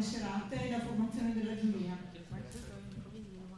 le 0.00 0.06
serate 0.06 0.64
e 0.64 0.70
la 0.70 0.80
formazione 0.80 1.34
della 1.34 1.54
giuria. 1.60 1.96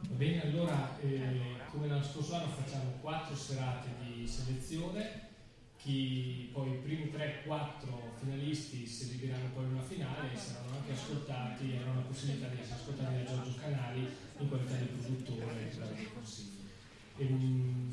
Bene, 0.09 0.43
allora 0.43 0.99
eh, 0.99 1.39
come 1.69 1.87
l'anno 1.87 2.03
scorso 2.03 2.35
anno 2.35 2.49
facciamo 2.49 2.91
quattro 2.99 3.35
serate 3.35 3.87
di 4.01 4.27
selezione, 4.27 5.31
chi, 5.77 6.49
poi 6.51 6.71
i 6.71 6.77
primi 6.77 7.11
3-4 7.11 8.19
finalisti 8.19 8.85
si 8.85 9.03
esibiranno 9.03 9.49
poi 9.53 9.63
in 9.63 9.71
una 9.71 9.81
finale 9.81 10.33
e 10.33 10.37
saranno 10.37 10.75
anche 10.75 10.91
ascoltati, 10.91 11.77
avranno 11.77 12.01
la 12.01 12.07
possibilità 12.07 12.47
di 12.47 12.59
essere 12.59 12.75
ascoltati 12.75 13.15
da 13.15 13.23
Giorgio 13.23 13.59
Canali 13.59 14.07
in 14.39 14.49
qualità 14.49 14.75
di 14.75 14.85
produttore 14.85 15.71
dei 15.95 16.09
consigli. 16.13 16.61
E, 17.17 17.25
um, 17.25 17.91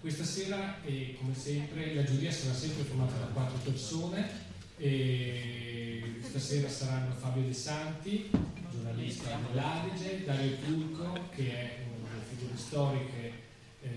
questa 0.00 0.24
sera, 0.24 0.80
eh, 0.84 1.16
come 1.18 1.34
sempre, 1.34 1.94
la 1.94 2.04
giuria 2.04 2.30
sarà 2.30 2.54
sempre 2.54 2.84
formata 2.84 3.18
da 3.18 3.26
quattro 3.26 3.58
persone. 3.58 4.46
E 4.76 5.97
stasera 6.28 6.68
saranno 6.68 7.14
Fabio 7.14 7.42
De 7.42 7.54
Santi, 7.54 8.30
giornalista 8.70 9.38
dell'Adige, 9.48 10.24
Dario 10.26 10.56
Turco, 10.58 11.20
che 11.34 11.50
è 11.50 11.86
una 11.98 12.10
delle 12.10 12.24
figure 12.28 12.56
storiche 12.56 13.32
eh, 13.80 13.88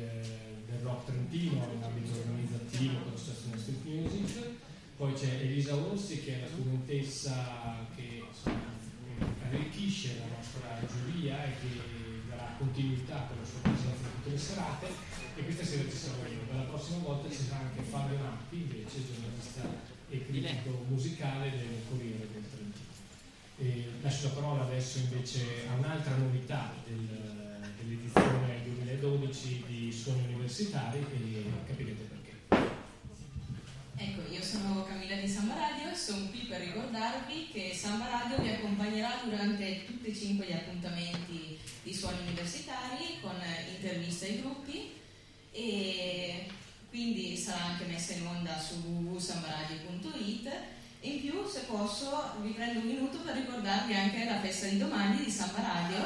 del 0.66 0.80
rock 0.82 1.08
trentino 1.08 1.68
in 1.74 1.84
ambito 1.84 2.18
organizzativo 2.18 3.00
con 3.04 3.12
l'associazione 3.12 3.58
Street 3.58 3.84
Music. 3.84 4.48
Poi 4.96 5.14
c'è 5.14 5.42
Elisa 5.42 5.76
Orsi, 5.76 6.22
che 6.24 6.38
è 6.38 6.42
la 6.42 6.48
studentessa 6.48 7.86
che 7.96 8.24
insomma, 8.26 8.80
arricchisce 9.48 10.20
la 10.20 10.36
nostra 10.38 10.80
giuria 10.88 11.44
e 11.44 11.52
che 11.60 12.30
darà 12.30 12.56
continuità 12.58 13.28
per 13.28 13.38
la 13.40 13.46
sua 13.46 13.60
presenza 13.60 14.08
tutte 14.08 14.30
le 14.30 14.38
serate 14.38 14.88
e 15.36 15.44
questa 15.44 15.66
sera 15.66 15.84
ci 15.90 15.98
sarò 15.98 16.24
io. 16.32 16.48
Per 16.48 16.56
la 16.56 16.64
prossima 16.64 17.00
volta 17.00 17.30
ci 17.30 17.44
sarà 17.44 17.66
anche 17.66 17.82
Fabio 17.82 18.18
Nappi, 18.20 18.56
invece 18.56 19.04
giornalista 19.04 20.00
e 20.12 20.26
critico 20.26 20.86
musicale 20.90 21.50
del 21.52 21.82
Corriere 21.88 22.28
del 22.32 22.44
Trentino. 22.52 22.90
E 23.58 23.88
lascio 24.02 24.28
la 24.28 24.34
parola 24.34 24.64
adesso 24.64 25.00
invece 25.00 25.68
a 25.70 25.76
un'altra 25.76 26.16
novità 26.18 26.74
del, 26.86 27.08
dell'edizione 27.78 28.62
2012 28.64 29.64
di 29.68 29.92
Suoni 29.92 30.26
Universitari 30.26 31.00
e 31.00 31.44
capirete 31.66 32.04
perché. 32.04 32.70
Ecco, 33.96 34.34
io 34.34 34.42
sono 34.42 34.84
Camilla 34.84 35.16
di 35.16 35.28
Samba 35.28 35.56
Radio 35.56 35.92
e 35.92 35.96
sono 35.96 36.28
qui 36.30 36.40
per 36.50 36.60
ricordarvi 36.60 37.50
che 37.54 37.72
Samba 37.74 38.10
Radio 38.10 38.42
vi 38.42 38.50
accompagnerà 38.50 39.22
durante 39.24 39.86
tutti 39.86 40.10
e 40.10 40.16
cinque 40.16 40.48
gli 40.48 40.54
appuntamenti 40.54 41.58
di 41.84 41.94
suoni 41.94 42.18
universitari 42.28 43.20
con 43.22 43.36
interviste 43.76 44.26
ai 44.26 44.42
gruppi 44.42 44.92
e 45.52 46.48
quindi 46.92 47.38
sarà 47.38 47.64
anche 47.64 47.86
messa 47.86 48.12
in 48.12 48.28
onda 48.28 48.60
su 48.60 48.76
www.sambaradio.it 48.76 50.52
e 51.00 51.08
in 51.08 51.22
più 51.22 51.48
se 51.48 51.62
posso 51.62 52.34
vi 52.42 52.52
prendo 52.52 52.82
un 52.82 52.86
minuto 52.86 53.20
per 53.20 53.36
ricordarvi 53.36 53.94
anche 53.94 54.26
la 54.26 54.42
festa 54.42 54.68
di 54.68 54.78
domani 54.78 55.24
di 55.24 55.32
Samba 55.32 55.62
Radio 55.62 56.04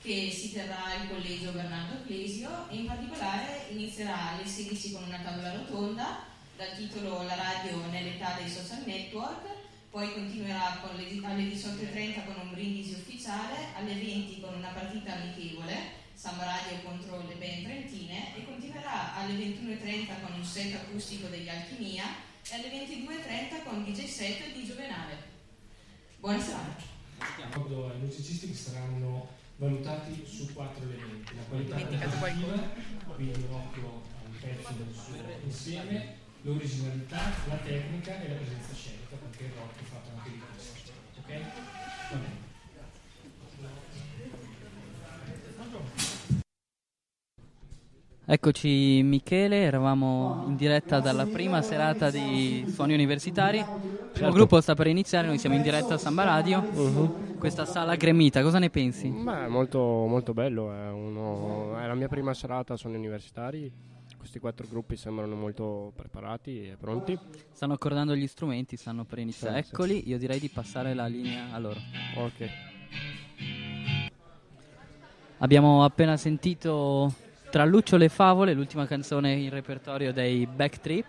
che 0.00 0.32
si 0.34 0.50
terrà 0.50 0.86
al 0.86 1.08
collegio 1.08 1.52
Bernardo 1.52 1.96
Ecclesio 1.96 2.48
e 2.70 2.76
in 2.76 2.86
particolare 2.86 3.66
inizierà 3.72 4.30
alle 4.30 4.46
16 4.46 4.92
con 4.92 5.02
una 5.04 5.20
tavola 5.22 5.52
rotonda 5.52 6.24
dal 6.56 6.74
titolo 6.76 7.22
La 7.24 7.34
radio 7.34 7.84
nell'età 7.90 8.36
dei 8.38 8.48
social 8.48 8.82
network, 8.86 9.46
poi 9.90 10.12
continuerà 10.14 10.80
le, 10.96 11.26
alle 11.26 11.42
18.30 11.42 12.24
con 12.24 12.36
un 12.40 12.50
brindisi 12.52 12.94
ufficiale, 12.94 13.68
alle 13.76 13.94
20 13.94 14.40
con 14.40 14.54
una 14.54 14.70
partita 14.70 15.12
amichevole, 15.12 16.00
Samba 16.14 16.44
Radio 16.44 16.82
contro 16.82 17.18
le 17.26 17.34
band 17.34 17.64
trentine, 17.64 18.36
e 18.36 18.44
continuerà 18.44 19.16
alle 19.16 19.34
21.30 19.34 20.20
con 20.22 20.32
un 20.34 20.44
set 20.44 20.74
acustico 20.74 21.26
degli 21.28 21.48
Alchimia 21.48 22.04
e 22.48 22.54
alle 22.54 22.70
22.30 22.70 23.64
con 23.64 23.84
DJ 23.84 24.06
set 24.06 24.52
di 24.52 24.64
Giovenale. 24.64 25.30
Buona 26.18 26.40
serata. 26.40 26.82
Ricordo 27.36 27.90
ai 27.90 27.98
musicisti 27.98 28.48
che 28.48 28.54
saranno 28.54 29.28
valutati 29.56 30.24
su 30.26 30.52
quattro 30.52 30.84
elementi, 30.84 31.34
la 31.36 31.42
qualità 31.42 31.76
creativa, 31.76 32.72
quindi 33.14 33.44
un 33.44 33.54
occhio 33.54 34.02
al 34.24 34.36
pezzo 34.40 34.72
del 34.72 34.94
suo 34.94 35.14
insieme, 35.44 36.16
l'originalità, 36.42 37.32
la 37.48 37.56
tecnica 37.56 38.20
e 38.20 38.28
la 38.28 38.34
presenza 38.34 38.74
scenica, 38.74 39.16
perché 39.16 39.44
il 39.44 39.52
rock 39.56 39.80
è 39.80 39.84
fatto 39.84 40.10
anche 40.16 40.30
di 40.30 40.38
questo. 40.38 40.92
Ok? 41.18 41.28
Va 42.10 42.16
bene. 42.16 42.51
Eccoci 48.24 49.02
Michele, 49.02 49.62
eravamo 49.62 50.44
in 50.46 50.54
diretta 50.54 51.00
dalla 51.00 51.26
prima 51.26 51.60
serata 51.60 52.08
di 52.08 52.64
Suoni 52.68 52.94
Universitari. 52.94 53.58
Il 53.58 53.64
certo. 54.14 54.30
gruppo 54.30 54.60
sta 54.60 54.74
per 54.74 54.86
iniziare, 54.86 55.26
noi 55.26 55.38
siamo 55.38 55.56
in 55.56 55.62
diretta 55.62 55.94
a 55.94 55.98
Samba 55.98 56.22
Radio, 56.22 56.60
uh-huh. 56.60 57.36
questa 57.38 57.64
sala 57.64 57.96
gremita, 57.96 58.40
cosa 58.40 58.60
ne 58.60 58.70
pensi? 58.70 59.08
Beh, 59.08 59.48
molto, 59.48 59.80
molto 59.80 60.32
bello, 60.34 60.72
è, 60.72 60.88
uno, 60.90 61.76
è 61.76 61.84
la 61.84 61.94
mia 61.96 62.06
prima 62.06 62.32
serata 62.32 62.74
a 62.74 62.76
Suoni 62.76 62.94
Universitari, 62.94 63.70
questi 64.16 64.38
quattro 64.38 64.68
gruppi 64.70 64.96
sembrano 64.96 65.34
molto 65.34 65.92
preparati 65.96 66.68
e 66.68 66.76
pronti. 66.78 67.18
Stanno 67.50 67.72
accordando 67.72 68.14
gli 68.14 68.28
strumenti, 68.28 68.76
stanno 68.76 69.02
per 69.02 69.18
iniziare. 69.18 69.64
Sì, 69.64 69.70
Eccoli, 69.70 70.00
sì. 70.00 70.08
io 70.10 70.18
direi 70.18 70.38
di 70.38 70.48
passare 70.48 70.94
la 70.94 71.06
linea 71.06 71.52
a 71.52 71.58
loro. 71.58 71.80
Ok. 72.14 72.48
Abbiamo 75.38 75.82
appena 75.82 76.16
sentito 76.16 77.12
tra 77.52 77.66
Lucciole 77.66 78.06
e 78.06 78.08
Favole, 78.08 78.54
l'ultima 78.54 78.86
canzone 78.86 79.32
in 79.32 79.50
repertorio 79.50 80.10
dei 80.10 80.46
Backtrip. 80.46 81.04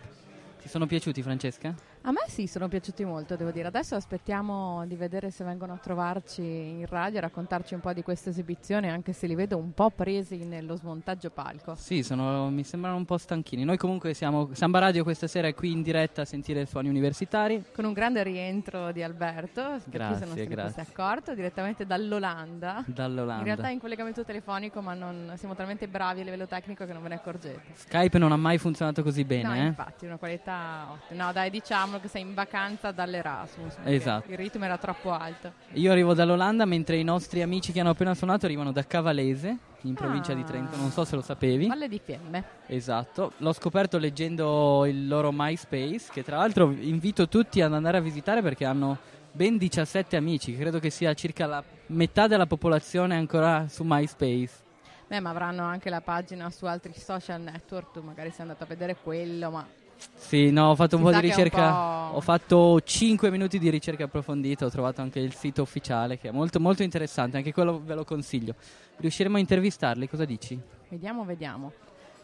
Ti 0.61 0.67
sono 0.67 0.85
piaciuti, 0.85 1.21
Francesca? 1.21 1.73
A 2.05 2.11
me 2.11 2.25
sì, 2.27 2.47
sono 2.47 2.67
piaciuti 2.67 3.05
molto, 3.05 3.37
devo 3.37 3.51
dire. 3.51 3.69
Adesso 3.69 3.95
aspettiamo 3.95 4.85
di 4.85 4.97
vedere 4.97 5.31
se 5.31 5.45
vengono 5.45 5.71
a 5.71 5.77
trovarci 5.77 6.41
in 6.41 6.85
radio 6.85 7.19
a 7.19 7.21
raccontarci 7.21 7.75
un 7.75 7.79
po' 7.79 7.93
di 7.93 8.03
questa 8.03 8.29
esibizione, 8.29 8.89
anche 8.89 9.13
se 9.13 9.25
li 9.25 9.35
vedo 9.35 9.55
un 9.55 9.71
po' 9.71 9.89
presi 9.89 10.43
nello 10.43 10.75
smontaggio 10.75 11.29
palco. 11.29 11.75
Sì, 11.75 12.03
sono, 12.03 12.49
mi 12.49 12.65
sembrano 12.65 12.97
un 12.97 13.05
po' 13.05 13.17
stanchini. 13.17 13.63
Noi 13.63 13.77
comunque 13.77 14.13
siamo 14.13 14.49
Samba 14.51 14.79
Radio 14.79 15.05
questa 15.05 15.27
sera 15.27 15.47
è 15.47 15.53
qui 15.53 15.71
in 15.71 15.81
diretta 15.81 16.23
a 16.23 16.25
sentire 16.25 16.63
i 16.63 16.65
suoni 16.65 16.89
universitari. 16.89 17.63
Con 17.73 17.85
un 17.85 17.93
grande 17.93 18.21
rientro 18.21 18.91
di 18.91 19.01
Alberto, 19.01 19.79
grazie, 19.85 20.27
se 20.27 20.35
non 20.35 20.45
grazie. 20.45 20.81
accorto, 20.81 21.33
direttamente 21.33 21.85
dall'Olanda. 21.85 22.83
Dall'Olanda. 22.85 23.37
In 23.37 23.45
realtà 23.45 23.69
è 23.69 23.71
in 23.71 23.79
collegamento 23.79 24.25
telefonico, 24.25 24.81
ma 24.81 24.93
non, 24.93 25.31
siamo 25.37 25.55
talmente 25.55 25.87
bravi 25.87 26.19
a 26.19 26.25
livello 26.25 26.47
tecnico 26.47 26.85
che 26.85 26.91
non 26.91 27.01
ve 27.01 27.07
ne 27.07 27.15
accorgete. 27.15 27.61
Skype 27.75 28.17
non 28.17 28.33
ha 28.33 28.37
mai 28.37 28.57
funzionato 28.57 29.03
così 29.03 29.23
bene, 29.23 29.47
no, 29.47 29.55
eh? 29.55 29.65
infatti, 29.67 30.05
una 30.05 30.17
qualità 30.17 30.87
ottima. 30.91 31.27
No, 31.27 31.31
dai, 31.31 31.49
diciamo 31.49 31.91
diciamolo 31.93 31.99
che 31.99 32.07
sei 32.07 32.21
in 32.21 32.33
vacanza 32.33 32.91
dall'Erasmus. 32.91 33.75
Esatto. 33.83 34.31
Il 34.31 34.37
ritmo 34.37 34.65
era 34.65 34.77
troppo 34.77 35.11
alto. 35.11 35.53
Io 35.73 35.91
arrivo 35.91 36.13
dall'Olanda 36.13 36.65
mentre 36.65 36.97
i 36.97 37.03
nostri 37.03 37.41
amici 37.41 37.71
che 37.71 37.79
hanno 37.79 37.91
appena 37.91 38.13
suonato 38.15 38.45
arrivano 38.45 38.71
da 38.71 38.83
Cavalese, 38.85 39.57
in 39.81 39.93
provincia 39.93 40.31
ah. 40.31 40.35
di 40.35 40.43
Trento, 40.43 40.75
non 40.77 40.91
so 40.91 41.05
se 41.05 41.15
lo 41.15 41.21
sapevi. 41.21 41.67
Valle 41.67 41.87
di 41.87 41.99
Fiemme. 42.03 42.43
Esatto, 42.67 43.33
l'ho 43.37 43.53
scoperto 43.53 43.97
leggendo 43.97 44.85
il 44.85 45.07
loro 45.07 45.31
MySpace, 45.31 46.09
che 46.11 46.23
tra 46.23 46.37
l'altro 46.37 46.71
invito 46.71 47.27
tutti 47.27 47.61
ad 47.61 47.73
andare 47.73 47.97
a 47.97 48.01
visitare 48.01 48.41
perché 48.41 48.65
hanno 48.65 48.97
ben 49.31 49.57
17 49.57 50.15
amici, 50.15 50.55
credo 50.55 50.79
che 50.79 50.89
sia 50.89 51.13
circa 51.13 51.45
la 51.45 51.63
metà 51.87 52.27
della 52.27 52.45
popolazione 52.45 53.15
ancora 53.15 53.67
su 53.67 53.83
MySpace. 53.85 54.61
Beh, 55.07 55.19
ma 55.19 55.29
avranno 55.29 55.63
anche 55.63 55.89
la 55.89 56.01
pagina 56.01 56.49
su 56.49 56.65
altri 56.65 56.93
social 56.97 57.41
network, 57.41 57.91
tu 57.91 58.01
magari 58.01 58.31
sei 58.31 58.41
andato 58.41 58.63
a 58.63 58.67
vedere 58.67 58.95
quello, 58.95 59.51
ma 59.51 59.67
sì, 60.15 60.51
no, 60.51 60.69
ho 60.69 60.75
fatto 60.75 60.95
un 60.97 61.03
si 61.05 61.11
po' 61.11 61.19
di 61.19 61.27
ricerca. 61.27 61.71
Po'... 61.71 62.17
Ho 62.17 62.21
fatto 62.21 62.81
5 62.81 63.29
minuti 63.29 63.59
di 63.59 63.69
ricerca 63.69 64.05
approfondita. 64.05 64.65
Ho 64.65 64.69
trovato 64.69 65.01
anche 65.01 65.19
il 65.19 65.33
sito 65.33 65.61
ufficiale 65.61 66.17
che 66.17 66.29
è 66.29 66.31
molto, 66.31 66.59
molto 66.59 66.83
interessante. 66.83 67.37
Anche 67.37 67.53
quello 67.53 67.81
ve 67.83 67.95
lo 67.95 68.03
consiglio. 68.03 68.55
Riusciremo 68.97 69.37
a 69.37 69.39
intervistarli? 69.39 70.07
Cosa 70.07 70.25
dici? 70.25 70.59
Vediamo, 70.89 71.23
vediamo. 71.23 71.71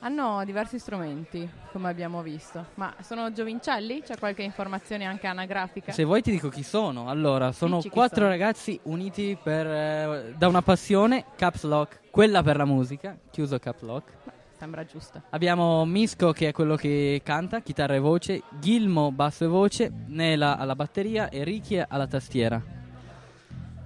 Hanno 0.01 0.45
diversi 0.45 0.79
strumenti, 0.79 1.47
come 1.73 1.89
abbiamo 1.89 2.21
visto. 2.21 2.67
Ma 2.75 2.93
sono 3.01 3.33
giovincelli? 3.33 4.01
C'è 4.01 4.17
qualche 4.17 4.43
informazione 4.43 5.05
anche 5.05 5.27
anagrafica? 5.27 5.91
Se 5.91 6.05
vuoi 6.05 6.21
ti 6.21 6.31
dico 6.31 6.47
chi 6.47 6.63
sono. 6.63 7.09
Allora, 7.09 7.51
sono 7.51 7.81
quattro 7.91 8.21
sono. 8.21 8.29
ragazzi 8.29 8.79
uniti 8.83 9.37
per, 9.41 9.67
eh, 9.67 10.33
da 10.37 10.47
una 10.47 10.61
passione, 10.61 11.25
Caps 11.35 11.63
Lock, 11.63 11.99
quella 12.11 12.41
per 12.41 12.55
la 12.55 12.65
musica, 12.65 13.17
chiuso 13.29 13.59
Caps 13.59 13.81
Lock 13.81 14.13
sembra 14.59 14.83
giusto. 14.83 15.21
Abbiamo 15.29 15.85
Misco 15.85 16.33
che 16.33 16.49
è 16.49 16.51
quello 16.51 16.75
che 16.75 17.21
canta, 17.23 17.61
chitarra 17.61 17.95
e 17.95 17.99
voce, 17.99 18.43
Gilmo 18.59 19.09
basso 19.11 19.45
e 19.45 19.47
voce, 19.47 19.89
Nela 20.07 20.57
alla 20.57 20.75
batteria 20.75 21.29
e 21.29 21.45
Ricky 21.45 21.81
alla 21.87 22.07
tastiera. 22.07 22.61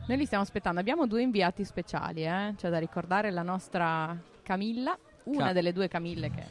Noi 0.05 0.17
li 0.17 0.25
stiamo 0.25 0.43
aspettando, 0.43 0.79
abbiamo 0.79 1.05
due 1.05 1.21
inviati 1.21 1.63
speciali, 1.63 2.25
eh? 2.25 2.55
c'è 2.57 2.69
da 2.69 2.79
ricordare 2.79 3.29
la 3.29 3.43
nostra 3.43 4.17
Camilla, 4.41 4.97
una 5.25 5.45
Ca- 5.45 5.53
delle 5.53 5.71
due 5.71 5.87
Camille 5.87 6.31
che 6.31 6.43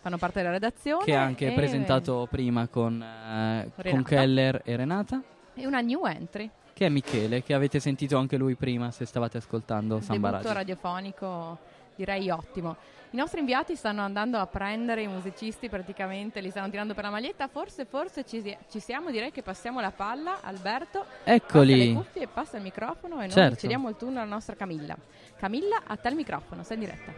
fanno 0.00 0.16
parte 0.16 0.38
della 0.40 0.52
redazione. 0.52 1.04
Che 1.04 1.14
ha 1.14 1.22
anche 1.22 1.52
presentato 1.52 2.26
prima 2.30 2.66
con, 2.68 3.00
eh, 3.02 3.70
con 3.90 4.02
Keller 4.02 4.62
e 4.64 4.76
Renata. 4.76 5.22
E 5.54 5.66
una 5.66 5.80
new 5.80 6.06
entry. 6.06 6.50
Che 6.72 6.86
è 6.86 6.88
Michele, 6.88 7.42
che 7.42 7.52
avete 7.52 7.80
sentito 7.80 8.16
anche 8.16 8.36
lui 8.36 8.54
prima 8.54 8.90
se 8.90 9.04
stavate 9.04 9.36
ascoltando 9.36 10.00
Samba 10.00 10.30
Radio. 10.30 10.52
radiofonico 10.52 11.58
direi 11.98 12.30
ottimo. 12.30 12.76
I 13.10 13.16
nostri 13.16 13.40
inviati 13.40 13.74
stanno 13.74 14.02
andando 14.02 14.38
a 14.38 14.46
prendere 14.46 15.02
i 15.02 15.06
musicisti 15.08 15.68
praticamente, 15.68 16.40
li 16.40 16.50
stanno 16.50 16.68
tirando 16.70 16.94
per 16.94 17.04
la 17.04 17.10
maglietta. 17.10 17.48
Forse, 17.48 17.84
forse 17.86 18.24
ci, 18.24 18.56
ci 18.70 18.80
siamo. 18.80 19.10
Direi 19.10 19.32
che 19.32 19.42
passiamo 19.42 19.80
la 19.80 19.90
palla. 19.90 20.40
Alberto, 20.42 21.04
Eccoli. 21.24 21.72
passa 21.72 21.84
le 21.86 21.92
cuffie 21.94 22.22
e 22.22 22.26
passa 22.28 22.56
il 22.58 22.62
microfono. 22.62 23.14
E 23.16 23.18
noi 23.26 23.30
Certo. 23.30 23.56
cediamo 23.56 23.88
il 23.88 23.96
turno 23.96 24.20
alla 24.20 24.28
nostra 24.30 24.54
Camilla. 24.54 24.96
Camilla, 25.38 25.82
a 25.86 25.96
te 25.96 26.08
il 26.08 26.14
microfono, 26.14 26.62
sei 26.62 26.76
in 26.76 26.82
diretta. 26.84 27.12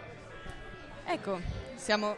Ecco, 1.07 1.41
siamo, 1.75 2.15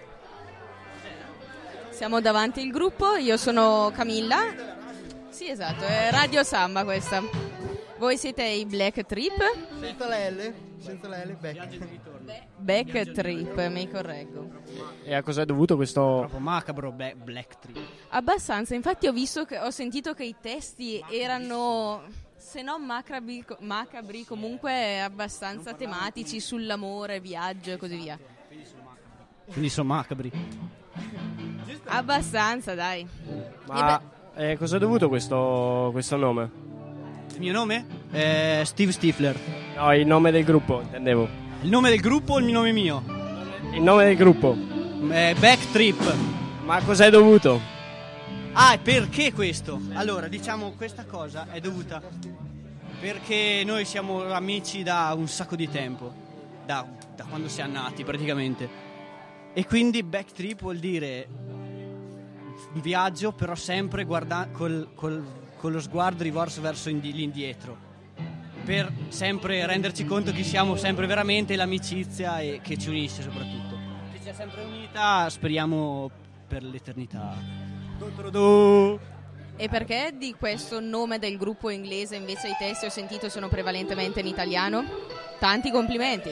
siamo 1.88 2.20
davanti 2.20 2.60
al 2.60 2.68
gruppo, 2.68 3.16
io 3.16 3.36
sono 3.38 3.90
Camilla. 3.94 4.38
Sì, 5.30 5.48
esatto, 5.48 5.84
è 5.84 6.10
Radio 6.10 6.42
Samba 6.44 6.84
questa. 6.84 7.51
Voi 8.02 8.16
siete 8.16 8.42
i 8.42 8.66
Black 8.66 9.06
Trip? 9.06 9.38
Senza 9.78 10.08
la 10.08 10.28
L, 10.28 10.52
senza 10.78 11.06
la 11.06 11.24
L, 11.24 11.36
back. 11.36 11.78
Back 12.56 13.12
Trip, 13.12 13.68
mi 13.68 13.88
correggo. 13.88 14.50
E 15.04 15.14
a 15.14 15.22
cosa 15.22 15.42
è 15.42 15.44
dovuto 15.44 15.76
questo... 15.76 16.24
Troppo 16.26 16.40
macabro, 16.40 16.90
Black, 16.90 17.14
Black 17.14 17.58
Tree. 17.60 17.80
Abbastanza, 18.08 18.74
infatti 18.74 19.06
ho 19.06 19.12
visto 19.12 19.44
che 19.44 19.56
ho 19.56 19.70
sentito 19.70 20.14
che 20.14 20.24
i 20.24 20.34
testi 20.40 21.00
erano 21.12 22.02
se 22.36 22.60
non 22.62 22.84
macabri, 22.84 23.44
macabri 23.60 24.24
comunque 24.24 25.00
abbastanza 25.00 25.72
tematici 25.74 26.40
sull'amore, 26.40 27.20
viaggio 27.20 27.70
e 27.70 27.76
così 27.76 27.94
via. 27.94 28.18
Quindi 29.46 29.68
sono 29.68 29.86
macabri. 29.94 30.28
Abbastanza, 31.84 32.74
dai. 32.74 33.06
Ma 33.68 34.02
eh, 34.34 34.56
cosa 34.56 34.74
è 34.74 34.78
dovuto 34.80 35.08
questo, 35.08 35.90
questo 35.92 36.16
nome? 36.16 36.61
Il 37.34 37.40
mio 37.40 37.52
nome? 37.52 37.86
È 38.10 38.62
Steve 38.64 38.92
Stifler. 38.92 39.38
No, 39.76 39.94
il 39.94 40.06
nome 40.06 40.30
del 40.30 40.44
gruppo, 40.44 40.80
intendevo. 40.80 41.28
Il 41.62 41.70
nome 41.70 41.88
del 41.90 42.00
gruppo 42.00 42.34
o 42.34 42.38
il 42.38 42.44
nome 42.46 42.72
mio? 42.72 43.02
Il 43.72 43.82
nome 43.82 44.04
del 44.04 44.16
gruppo. 44.16 44.56
È 45.08 45.34
Back 45.38 45.70
Trip. 45.72 46.14
Ma 46.64 46.80
cos'è 46.82 47.10
dovuto? 47.10 47.60
Ah, 48.52 48.78
perché 48.82 49.32
questo? 49.32 49.80
Allora, 49.94 50.28
diciamo, 50.28 50.72
questa 50.72 51.04
cosa 51.06 51.48
è 51.50 51.60
dovuta 51.60 52.02
perché 53.00 53.62
noi 53.66 53.84
siamo 53.84 54.32
amici 54.32 54.84
da 54.84 55.12
un 55.16 55.26
sacco 55.26 55.56
di 55.56 55.68
tempo, 55.68 56.12
da, 56.64 56.86
da 57.16 57.24
quando 57.24 57.48
siamo 57.48 57.72
nati 57.72 58.04
praticamente. 58.04 58.68
E 59.54 59.66
quindi 59.66 60.04
back 60.04 60.32
trip 60.32 60.60
vuol 60.60 60.76
dire 60.76 61.26
viaggio, 62.74 63.32
però 63.32 63.54
sempre 63.56 64.04
guarda- 64.04 64.48
col, 64.52 64.90
col- 64.94 65.24
con 65.62 65.70
lo 65.70 65.80
sguardo 65.80 66.24
rivolto 66.24 66.60
verso 66.60 66.88
indi- 66.88 67.12
l'indietro. 67.12 67.90
Per 68.64 68.92
sempre 69.10 69.64
renderci 69.64 70.04
conto 70.04 70.32
che 70.32 70.42
siamo 70.42 70.74
sempre 70.74 71.06
veramente 71.06 71.54
l'amicizia 71.54 72.40
e 72.40 72.58
che 72.60 72.76
ci 72.76 72.88
unisce 72.88 73.22
soprattutto. 73.22 73.78
Che 74.12 74.18
ci 74.20 74.28
ha 74.28 74.34
sempre 74.34 74.64
unita, 74.64 75.30
speriamo 75.30 76.10
per 76.48 76.64
l'eternità. 76.64 77.36
E 79.54 79.68
perché 79.68 80.12
di 80.18 80.34
questo 80.36 80.80
nome 80.80 81.20
del 81.20 81.36
gruppo 81.36 81.70
inglese 81.70 82.16
invece 82.16 82.48
i 82.48 82.56
testi 82.58 82.86
ho 82.86 82.90
sentito 82.90 83.28
sono 83.28 83.48
prevalentemente 83.48 84.18
in 84.18 84.26
italiano? 84.26 84.84
Tanti 85.38 85.70
complimenti. 85.70 86.30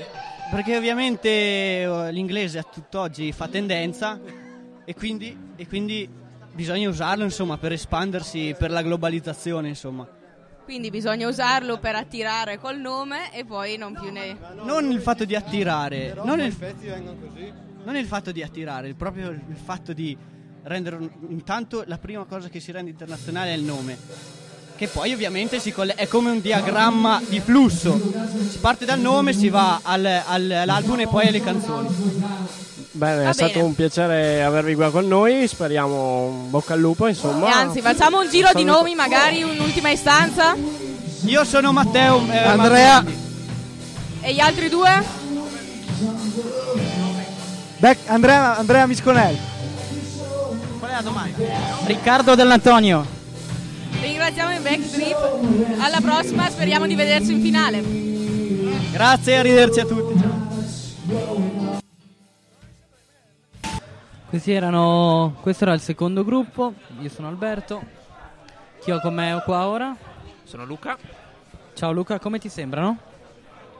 Perché 0.50 0.76
ovviamente 0.76 1.28
eh, 1.28 2.10
l'inglese 2.10 2.58
a 2.58 2.64
tutt'oggi 2.64 3.30
fa 3.30 3.46
tendenza 3.46 4.20
e 4.84 4.92
quindi, 4.92 5.52
e 5.54 5.68
quindi 5.68 6.18
bisogna 6.52 6.88
usarlo 6.88 7.24
insomma 7.24 7.56
per 7.58 7.72
espandersi 7.72 8.54
per 8.58 8.70
la 8.70 8.82
globalizzazione 8.82 9.68
insomma. 9.68 10.06
Quindi 10.64 10.90
bisogna 10.90 11.26
usarlo 11.26 11.78
per 11.78 11.96
attirare 11.96 12.58
col 12.58 12.78
nome 12.78 13.32
e 13.34 13.44
poi 13.44 13.76
non 13.76 13.96
più 14.00 14.10
ne... 14.12 14.36
Non 14.64 14.90
il 14.90 15.00
fatto 15.00 15.24
di 15.24 15.34
attirare, 15.34 16.14
non 16.22 16.38
il, 16.40 16.54
non 17.84 17.96
il 17.96 18.06
fatto 18.06 18.30
di 18.30 18.42
attirare, 18.42 18.86
il 18.88 18.94
proprio 18.94 19.30
il 19.30 19.56
fatto 19.60 19.92
di 19.92 20.16
rendere 20.62 20.96
un- 20.96 21.10
intanto 21.30 21.82
la 21.86 21.98
prima 21.98 22.24
cosa 22.24 22.48
che 22.48 22.60
si 22.60 22.70
rende 22.70 22.90
internazionale 22.90 23.52
è 23.52 23.56
il 23.56 23.62
nome. 23.64 23.98
Che 24.76 24.86
poi 24.88 25.12
ovviamente 25.12 25.58
si 25.58 25.72
colle- 25.72 25.94
è 25.94 26.06
come 26.06 26.30
un 26.30 26.40
diagramma 26.40 27.20
di 27.28 27.40
flusso. 27.40 27.98
Si 28.48 28.58
parte 28.58 28.84
dal 28.84 29.00
nome, 29.00 29.32
si 29.32 29.48
va 29.48 29.80
al- 29.82 30.06
al- 30.06 30.50
all'album 30.52 31.00
e 31.00 31.08
poi 31.08 31.26
alle 31.26 31.40
canzoni. 31.42 31.88
Bene, 32.92 33.22
Va 33.22 33.30
è 33.30 33.32
stato 33.32 33.52
bene. 33.52 33.64
un 33.64 33.74
piacere 33.74 34.42
avervi 34.42 34.74
qua 34.74 34.90
con 34.90 35.06
noi. 35.06 35.46
Speriamo 35.46 36.24
un 36.24 36.50
bocca 36.50 36.74
al 36.74 36.80
lupo, 36.80 37.06
insomma. 37.06 37.46
E 37.46 37.50
anzi, 37.50 37.80
facciamo 37.80 38.20
un 38.20 38.28
giro 38.28 38.48
di 38.54 38.64
nomi, 38.64 38.94
magari 38.94 39.42
un'ultima 39.42 39.90
istanza. 39.90 40.56
Io 41.24 41.44
sono 41.44 41.72
Matteo 41.72 42.20
eh, 42.30 42.36
Andrea. 42.36 42.94
Martini. 42.94 43.28
E 44.22 44.34
gli 44.34 44.40
altri 44.40 44.68
due? 44.68 44.88
Back, 47.78 47.98
Andrea, 48.06 48.56
Andrea 48.58 48.86
Misconelli. 48.86 49.38
Qual 50.78 50.90
è 50.90 50.94
la 50.94 51.02
domanda? 51.02 51.36
Riccardo 51.84 52.34
Dell'Antonio. 52.34 53.06
Ringraziamo 54.00 54.52
il 54.52 54.60
Backtrip. 54.60 55.80
Alla 55.80 56.00
prossima, 56.00 56.48
speriamo 56.50 56.86
di 56.86 56.94
vederci 56.94 57.32
in 57.32 57.40
finale. 57.40 57.82
Grazie 58.90 59.34
e 59.34 59.36
arrivederci 59.36 59.80
a 59.80 59.84
tutti. 59.84 60.19
Erano, 64.52 65.36
questo 65.40 65.64
era 65.64 65.72
il 65.72 65.80
secondo 65.80 66.24
gruppo. 66.24 66.74
Io 67.00 67.08
sono 67.08 67.28
Alberto. 67.28 67.82
Chi 68.80 68.90
ho 68.90 69.00
con 69.00 69.14
me 69.14 69.42
qua 69.44 69.66
ora? 69.66 69.94
Sono 70.44 70.64
Luca. 70.64 70.96
Ciao 71.74 71.92
Luca, 71.92 72.18
come 72.18 72.38
ti 72.38 72.48
sembrano? 72.48 72.98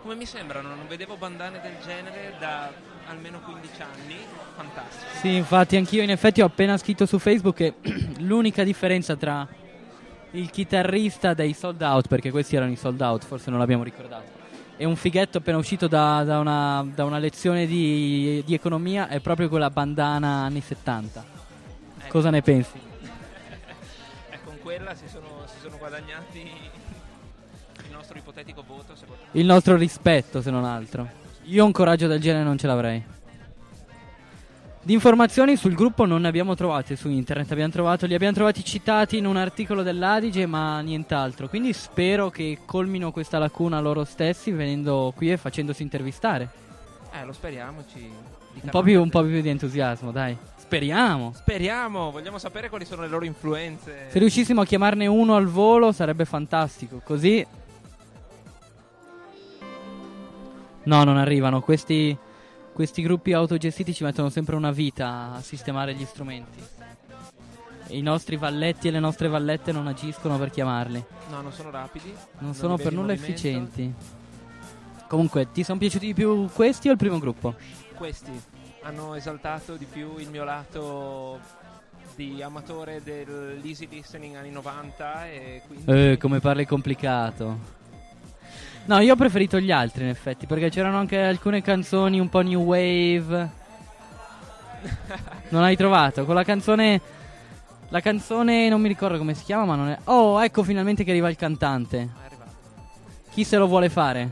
Come 0.02 0.14
mi 0.14 0.26
sembrano? 0.26 0.74
Non 0.74 0.86
vedevo 0.88 1.16
bandane 1.16 1.60
del 1.60 1.74
genere 1.84 2.34
da 2.38 2.70
almeno 3.06 3.40
15 3.40 3.82
anni. 3.82 4.16
Fantastico. 4.56 5.10
Sì, 5.20 5.34
infatti 5.34 5.76
anch'io 5.76 6.02
in 6.02 6.10
effetti 6.10 6.40
ho 6.40 6.46
appena 6.46 6.76
scritto 6.78 7.06
su 7.06 7.18
Facebook 7.18 7.56
che 7.56 7.74
l'unica 8.18 8.64
differenza 8.64 9.16
tra 9.16 9.46
il 10.32 10.50
chitarrista 10.50 11.34
dei 11.34 11.52
sold 11.52 11.82
out, 11.82 12.08
perché 12.08 12.30
questi 12.30 12.56
erano 12.56 12.72
i 12.72 12.76
sold 12.76 13.00
out, 13.00 13.24
forse 13.24 13.50
non 13.50 13.58
l'abbiamo 13.58 13.82
ricordato, 13.82 14.30
e 14.80 14.86
un 14.86 14.96
fighetto 14.96 15.36
appena 15.36 15.58
uscito 15.58 15.88
da, 15.88 16.24
da 16.24 16.38
una, 16.38 16.82
da 16.94 17.04
una 17.04 17.18
lezione 17.18 17.66
di, 17.66 18.42
di 18.46 18.54
economia 18.54 19.08
è 19.08 19.20
proprio 19.20 19.50
quella 19.50 19.68
bandana 19.68 20.44
anni 20.44 20.62
70. 20.62 21.24
Ecco. 21.98 22.08
Cosa 22.08 22.30
ne 22.30 22.40
pensi? 22.40 22.80
E 24.30 24.38
con 24.42 24.58
quella 24.62 24.94
si 24.94 25.06
sono, 25.06 25.44
si 25.44 25.60
sono 25.60 25.76
guadagnati 25.76 26.40
il 26.40 27.92
nostro 27.92 28.16
ipotetico 28.16 28.64
voto. 28.66 28.94
Il 29.32 29.44
nostro 29.44 29.76
rispetto, 29.76 30.40
se 30.40 30.50
non 30.50 30.64
altro. 30.64 31.06
Io 31.42 31.62
un 31.62 31.72
coraggio 31.72 32.06
del 32.06 32.18
genere 32.18 32.44
non 32.44 32.56
ce 32.56 32.66
l'avrei. 32.66 33.04
Di 34.82 34.94
informazioni 34.94 35.56
sul 35.56 35.74
gruppo 35.74 36.06
non 36.06 36.22
ne 36.22 36.28
abbiamo 36.28 36.54
trovate 36.54 36.96
su 36.96 37.10
internet, 37.10 37.52
abbiamo 37.52 37.70
trovato, 37.70 38.06
li 38.06 38.14
abbiamo 38.14 38.32
trovati 38.32 38.64
citati 38.64 39.18
in 39.18 39.26
un 39.26 39.36
articolo 39.36 39.82
dell'Adige, 39.82 40.46
ma 40.46 40.80
nient'altro. 40.80 41.48
Quindi 41.48 41.74
spero 41.74 42.30
che 42.30 42.60
colmino 42.64 43.12
questa 43.12 43.38
lacuna 43.38 43.78
loro 43.80 44.04
stessi 44.04 44.50
venendo 44.52 45.12
qui 45.14 45.32
e 45.32 45.36
facendosi 45.36 45.82
intervistare. 45.82 46.48
Eh, 47.12 47.24
lo 47.26 47.32
speriamo. 47.32 47.84
Ci 47.92 48.10
Un 48.62 48.70
po' 48.70 48.80
più, 48.82 49.02
un 49.02 49.10
po' 49.10 49.22
più 49.22 49.42
di 49.42 49.50
entusiasmo, 49.50 50.12
dai. 50.12 50.34
Speriamo. 50.56 51.32
Speriamo, 51.34 52.10
vogliamo 52.10 52.38
sapere 52.38 52.70
quali 52.70 52.86
sono 52.86 53.02
le 53.02 53.08
loro 53.08 53.26
influenze. 53.26 54.06
Se 54.08 54.18
riuscissimo 54.18 54.62
a 54.62 54.64
chiamarne 54.64 55.06
uno 55.06 55.36
al 55.36 55.46
volo 55.46 55.92
sarebbe 55.92 56.24
fantastico. 56.24 57.02
Così. 57.04 57.46
No, 60.84 61.04
non 61.04 61.18
arrivano. 61.18 61.60
Questi, 61.60 62.16
questi 62.80 63.02
gruppi 63.02 63.34
autogestiti 63.34 63.92
ci 63.92 64.04
mettono 64.04 64.30
sempre 64.30 64.56
una 64.56 64.70
vita 64.70 65.32
a 65.34 65.42
sistemare 65.42 65.92
gli 65.94 66.06
strumenti. 66.06 66.58
I 67.88 68.00
nostri 68.00 68.38
valletti 68.38 68.88
e 68.88 68.90
le 68.90 69.00
nostre 69.00 69.28
vallette 69.28 69.70
non 69.70 69.86
agiscono 69.86 70.38
per 70.38 70.48
chiamarli. 70.48 71.04
No, 71.28 71.42
non 71.42 71.52
sono 71.52 71.70
rapidi. 71.70 72.10
Non 72.38 72.54
sono 72.54 72.76
li 72.76 72.82
per 72.82 72.92
nulla 72.92 73.12
movimento. 73.12 73.32
efficienti. 73.32 73.94
Comunque, 75.08 75.52
ti 75.52 75.62
sono 75.62 75.76
piaciuti 75.76 76.06
di 76.06 76.14
più 76.14 76.48
questi 76.54 76.88
o 76.88 76.92
il 76.92 76.96
primo 76.96 77.18
gruppo? 77.18 77.54
Questi 77.96 78.32
hanno 78.80 79.14
esaltato 79.14 79.76
di 79.76 79.84
più 79.84 80.16
il 80.16 80.30
mio 80.30 80.44
lato 80.44 81.38
di 82.14 82.40
amatore 82.40 83.02
dell'easy 83.02 83.88
listening 83.90 84.36
anni 84.36 84.52
90 84.52 85.30
e 85.30 85.62
quindi 85.66 85.84
Eh, 86.12 86.16
come 86.16 86.40
parli 86.40 86.64
complicato. 86.64 87.79
No, 88.90 88.98
io 88.98 89.12
ho 89.12 89.16
preferito 89.16 89.60
gli 89.60 89.70
altri 89.70 90.02
in 90.02 90.08
effetti, 90.08 90.46
perché 90.46 90.68
c'erano 90.68 90.98
anche 90.98 91.22
alcune 91.22 91.62
canzoni 91.62 92.18
un 92.18 92.28
po' 92.28 92.40
new 92.40 92.60
wave. 92.60 93.58
Non 95.50 95.62
hai 95.62 95.76
trovato? 95.76 96.24
Con 96.24 96.34
la 96.34 96.42
canzone. 96.42 97.00
La 97.90 98.00
canzone 98.00 98.68
non 98.68 98.80
mi 98.80 98.88
ricordo 98.88 99.16
come 99.16 99.34
si 99.34 99.44
chiama, 99.44 99.64
ma 99.64 99.76
non 99.76 99.88
è. 99.90 99.98
Oh, 100.04 100.42
ecco 100.42 100.64
finalmente 100.64 101.04
che 101.04 101.10
arriva 101.10 101.28
il 101.28 101.36
cantante. 101.36 101.98
è 101.98 102.24
arrivato. 102.24 102.52
Chi 103.30 103.44
se 103.44 103.58
lo 103.58 103.68
vuole 103.68 103.88
fare? 103.90 104.28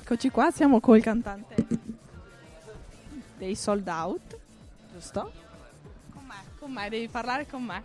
Eccoci 0.00 0.30
qua, 0.30 0.50
siamo 0.50 0.80
col 0.80 1.02
cantante 1.02 1.66
dei 3.36 3.54
Sold 3.54 3.86
Out, 3.86 4.38
giusto? 4.92 5.32
Con 6.12 6.24
me, 6.24 6.34
con 6.58 6.72
me, 6.72 6.88
devi 6.88 7.06
parlare 7.06 7.46
con 7.46 7.62
me. 7.62 7.82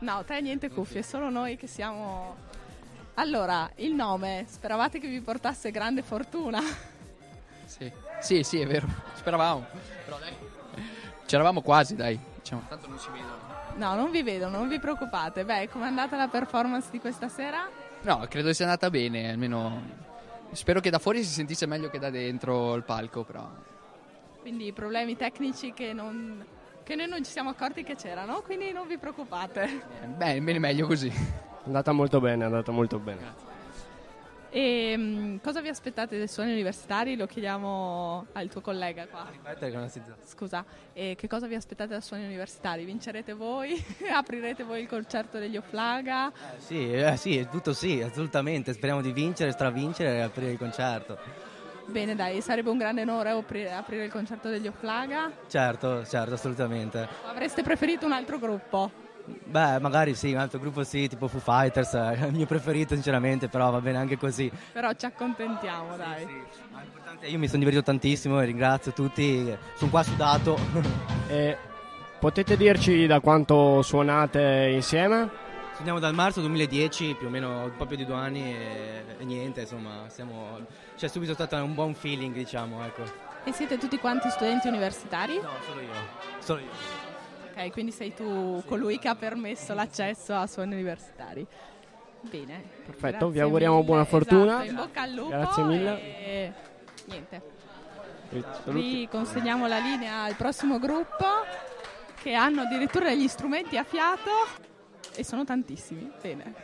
No, 0.00 0.24
te 0.24 0.40
niente 0.40 0.68
cuffie, 0.68 1.04
solo 1.04 1.30
noi 1.30 1.56
che 1.56 1.68
siamo... 1.68 2.46
Allora, 3.18 3.68
il 3.76 3.94
nome, 3.94 4.44
speravate 4.46 5.00
che 5.00 5.08
vi 5.08 5.20
portasse 5.20 5.72
grande 5.72 6.02
fortuna? 6.02 6.60
Sì, 7.64 7.90
sì, 8.20 8.44
sì, 8.44 8.60
è 8.60 8.66
vero. 8.66 8.86
Speravamo. 9.14 9.66
Però 10.04 10.18
dai. 10.18 10.32
C'eravamo 11.26 11.60
quasi, 11.60 11.96
dai. 11.96 12.16
Diciamo, 12.36 12.62
tanto 12.68 12.86
non 12.88 12.96
si 12.96 13.08
vedono. 13.10 13.36
No, 13.74 13.94
non 13.96 14.12
vi 14.12 14.22
vedo, 14.22 14.48
non 14.48 14.68
vi 14.68 14.78
preoccupate. 14.78 15.44
Beh, 15.44 15.68
com'è 15.68 15.86
andata 15.86 16.16
la 16.16 16.28
performance 16.28 16.90
di 16.92 17.00
questa 17.00 17.28
sera? 17.28 17.68
No, 18.02 18.24
credo 18.28 18.52
sia 18.52 18.66
andata 18.66 18.88
bene, 18.88 19.30
almeno 19.30 19.82
spero 20.52 20.78
che 20.78 20.90
da 20.90 21.00
fuori 21.00 21.24
si 21.24 21.32
sentisse 21.32 21.66
meglio 21.66 21.90
che 21.90 21.98
da 21.98 22.10
dentro 22.10 22.74
il 22.74 22.84
palco, 22.84 23.24
però 23.24 23.46
Quindi 24.42 24.72
problemi 24.72 25.16
tecnici 25.16 25.72
che, 25.72 25.92
non, 25.92 26.44
che 26.84 26.94
noi 26.94 27.08
non 27.08 27.24
ci 27.24 27.32
siamo 27.32 27.50
accorti 27.50 27.82
che 27.82 27.96
c'erano, 27.96 28.42
quindi 28.42 28.70
non 28.70 28.86
vi 28.86 28.96
preoccupate. 28.96 29.82
beh, 30.06 30.40
bene 30.40 30.58
meglio 30.60 30.86
così. 30.86 31.46
È 31.68 31.70
andata 31.70 31.92
molto 31.92 32.18
bene, 32.18 32.44
è 32.44 32.46
andata 32.46 32.72
molto 32.72 32.98
bene. 32.98 33.34
E 34.48 34.94
mm, 34.96 35.36
cosa 35.42 35.60
vi 35.60 35.68
aspettate 35.68 36.16
dai 36.16 36.26
suoni 36.26 36.50
universitari? 36.50 37.14
Lo 37.14 37.26
chiediamo 37.26 38.24
al 38.32 38.48
tuo 38.48 38.62
collega 38.62 39.06
qua. 39.06 39.28
Scusa, 40.24 40.64
e 40.94 41.14
che 41.14 41.28
cosa 41.28 41.46
vi 41.46 41.54
aspettate 41.54 41.92
da 41.92 42.00
suoni 42.00 42.24
universitari? 42.24 42.86
Vincerete 42.86 43.34
voi? 43.34 43.84
Aprirete 44.10 44.64
voi 44.64 44.80
il 44.80 44.88
concerto 44.88 45.38
degli 45.38 45.58
Oflaga? 45.58 46.32
Sì, 46.56 46.90
eh, 46.90 47.18
sì, 47.18 47.36
è 47.36 47.46
tutto 47.50 47.74
sì, 47.74 48.00
assolutamente. 48.00 48.72
Speriamo 48.72 49.02
di 49.02 49.12
vincere, 49.12 49.50
stravincere 49.50 50.16
e 50.16 50.20
aprire 50.22 50.52
il 50.52 50.58
concerto. 50.58 51.18
Bene, 51.84 52.14
dai, 52.14 52.40
sarebbe 52.40 52.70
un 52.70 52.78
grande 52.78 53.02
onore 53.02 53.28
aprire, 53.28 53.74
aprire 53.74 54.04
il 54.06 54.10
concerto 54.10 54.48
degli 54.48 54.68
Oflaga. 54.68 55.30
Certo, 55.48 56.06
certo, 56.06 56.32
assolutamente. 56.32 57.06
Avreste 57.26 57.62
preferito 57.62 58.06
un 58.06 58.12
altro 58.12 58.38
gruppo? 58.38 59.06
Beh, 59.44 59.78
magari 59.80 60.14
sì, 60.14 60.32
un 60.32 60.38
altro 60.38 60.58
gruppo 60.58 60.84
sì, 60.84 61.08
tipo 61.08 61.28
Foo 61.28 61.40
Fighters, 61.40 61.92
è 61.94 62.26
il 62.26 62.32
mio 62.32 62.46
preferito 62.46 62.94
sinceramente, 62.94 63.48
però 63.48 63.70
va 63.70 63.80
bene 63.80 63.98
anche 63.98 64.16
così. 64.16 64.50
Però 64.72 64.92
ci 64.92 65.06
accontentiamo, 65.06 65.96
dai. 65.96 66.26
Io 67.22 67.38
mi 67.38 67.46
sono 67.46 67.58
divertito 67.58 67.84
tantissimo 67.84 68.40
e 68.40 68.44
ringrazio 68.44 68.92
tutti, 68.92 69.56
sono 69.74 69.90
qua 69.90 70.02
sudato. 70.02 70.58
E 71.30 71.58
potete 72.18 72.56
dirci 72.56 73.06
da 73.06 73.20
quanto 73.20 73.82
suonate 73.82 74.70
insieme? 74.72 75.28
Suoniamo 75.74 75.98
dal 76.00 76.14
marzo 76.14 76.40
2010, 76.40 77.16
più 77.18 77.26
o 77.26 77.30
meno 77.30 77.64
un 77.64 77.76
po' 77.76 77.84
più 77.84 77.96
di 77.96 78.06
due 78.06 78.14
anni 78.16 78.42
e, 78.42 79.04
e 79.18 79.24
niente, 79.24 79.60
insomma, 79.60 80.08
siamo, 80.08 80.58
c'è 80.96 81.06
subito 81.06 81.34
stato 81.34 81.56
un 81.56 81.74
buon 81.74 81.94
feeling, 81.94 82.34
diciamo, 82.34 82.82
ecco. 82.82 83.02
E 83.44 83.52
siete 83.52 83.76
tutti 83.76 83.98
quanti 83.98 84.30
studenti 84.30 84.68
universitari? 84.68 85.38
No, 85.40 85.50
solo 85.66 85.80
io. 85.80 85.92
Solo 86.38 86.60
io. 86.60 87.07
Ok, 87.58 87.72
quindi 87.72 87.90
sei 87.90 88.14
tu 88.14 88.62
colui 88.66 89.00
che 89.00 89.08
ha 89.08 89.16
permesso 89.16 89.74
l'accesso 89.74 90.32
a 90.32 90.46
suoni 90.46 90.74
universitari. 90.74 91.44
Bene. 92.20 92.62
Perfetto, 92.86 93.30
vi 93.30 93.40
auguriamo 93.40 93.74
mille, 93.74 93.86
buona 93.86 94.04
fortuna. 94.04 94.62
esatto, 94.62 94.70
in 94.70 94.74
bocca 94.76 95.02
al 95.02 95.10
lupo. 95.10 95.28
Grazie 95.28 95.62
mille. 95.64 96.00
E 96.00 96.52
niente. 97.06 97.42
Vi 98.66 99.08
consegniamo 99.10 99.66
la 99.66 99.78
linea 99.78 100.22
al 100.22 100.36
prossimo 100.36 100.78
gruppo 100.78 101.26
che 102.22 102.34
hanno 102.34 102.60
addirittura 102.60 103.08
degli 103.08 103.26
strumenti 103.26 103.76
a 103.76 103.82
fiato 103.82 104.30
e 105.16 105.24
sono 105.24 105.44
tantissimi. 105.44 106.12
Bene. 106.22 106.54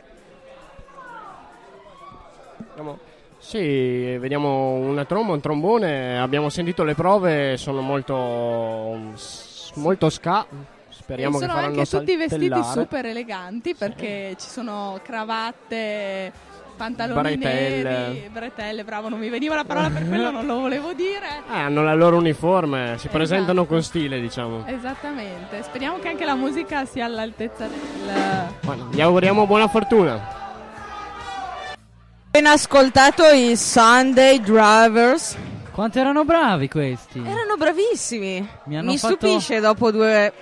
Vediamo. 2.69 2.99
Sì, 3.37 4.17
vediamo 4.17 4.75
una 4.75 5.03
tromba, 5.03 5.33
un 5.33 5.41
trombone. 5.41 6.21
Abbiamo 6.21 6.47
sentito 6.47 6.85
le 6.85 6.95
prove, 6.95 7.57
sono 7.57 7.81
molto, 7.81 8.97
molto 9.75 10.09
ska. 10.09 10.73
Speriamo 11.05 11.37
e 11.37 11.39
che 11.41 11.45
sono 11.45 11.59
anche 11.59 11.85
tutti 11.85 12.15
vestiti 12.15 12.63
super 12.73 13.05
eleganti 13.05 13.75
perché 13.75 14.35
ci 14.39 14.47
sono 14.49 14.99
cravatte, 15.03 16.31
pantaloni 16.75 17.37
Bretelle. 17.37 17.83
neri, 17.83 18.29
bretelle, 18.33 18.83
bravo, 18.83 19.09
non 19.09 19.19
mi 19.19 19.29
veniva 19.29 19.53
la 19.53 19.65
parola 19.65 19.91
per 19.91 20.07
quello, 20.07 20.31
non 20.31 20.47
lo 20.47 20.59
volevo 20.61 20.93
dire. 20.93 21.43
Eh, 21.53 21.59
hanno 21.59 21.83
la 21.83 21.93
loro 21.93 22.17
uniforme, 22.17 22.85
si 22.87 22.93
Esatto. 23.05 23.17
presentano 23.17 23.65
con 23.67 23.83
stile, 23.83 24.19
diciamo. 24.19 24.65
Esattamente, 24.65 25.61
speriamo 25.61 25.99
che 25.99 26.07
anche 26.07 26.25
la 26.25 26.33
musica 26.33 26.85
sia 26.85 27.05
all'altezza 27.05 27.67
del... 27.67 28.47
Bueno, 28.61 28.87
gli 28.91 28.99
auguriamo 28.99 29.45
buona 29.45 29.67
fortuna. 29.67 30.19
appena 32.27 32.51
ascoltato 32.51 33.25
i 33.29 33.55
Sunday 33.55 34.39
Drivers. 34.41 35.37
Quanto 35.71 35.99
erano 35.99 36.23
bravi 36.25 36.67
questi? 36.67 37.19
Erano 37.19 37.57
bravissimi. 37.57 38.47
Mi 38.65 38.77
hanno 38.77 38.91
Mi 38.91 38.97
fatto- 38.97 39.15
stupisce 39.15 39.59
dopo 39.59 39.91
due. 39.91 40.33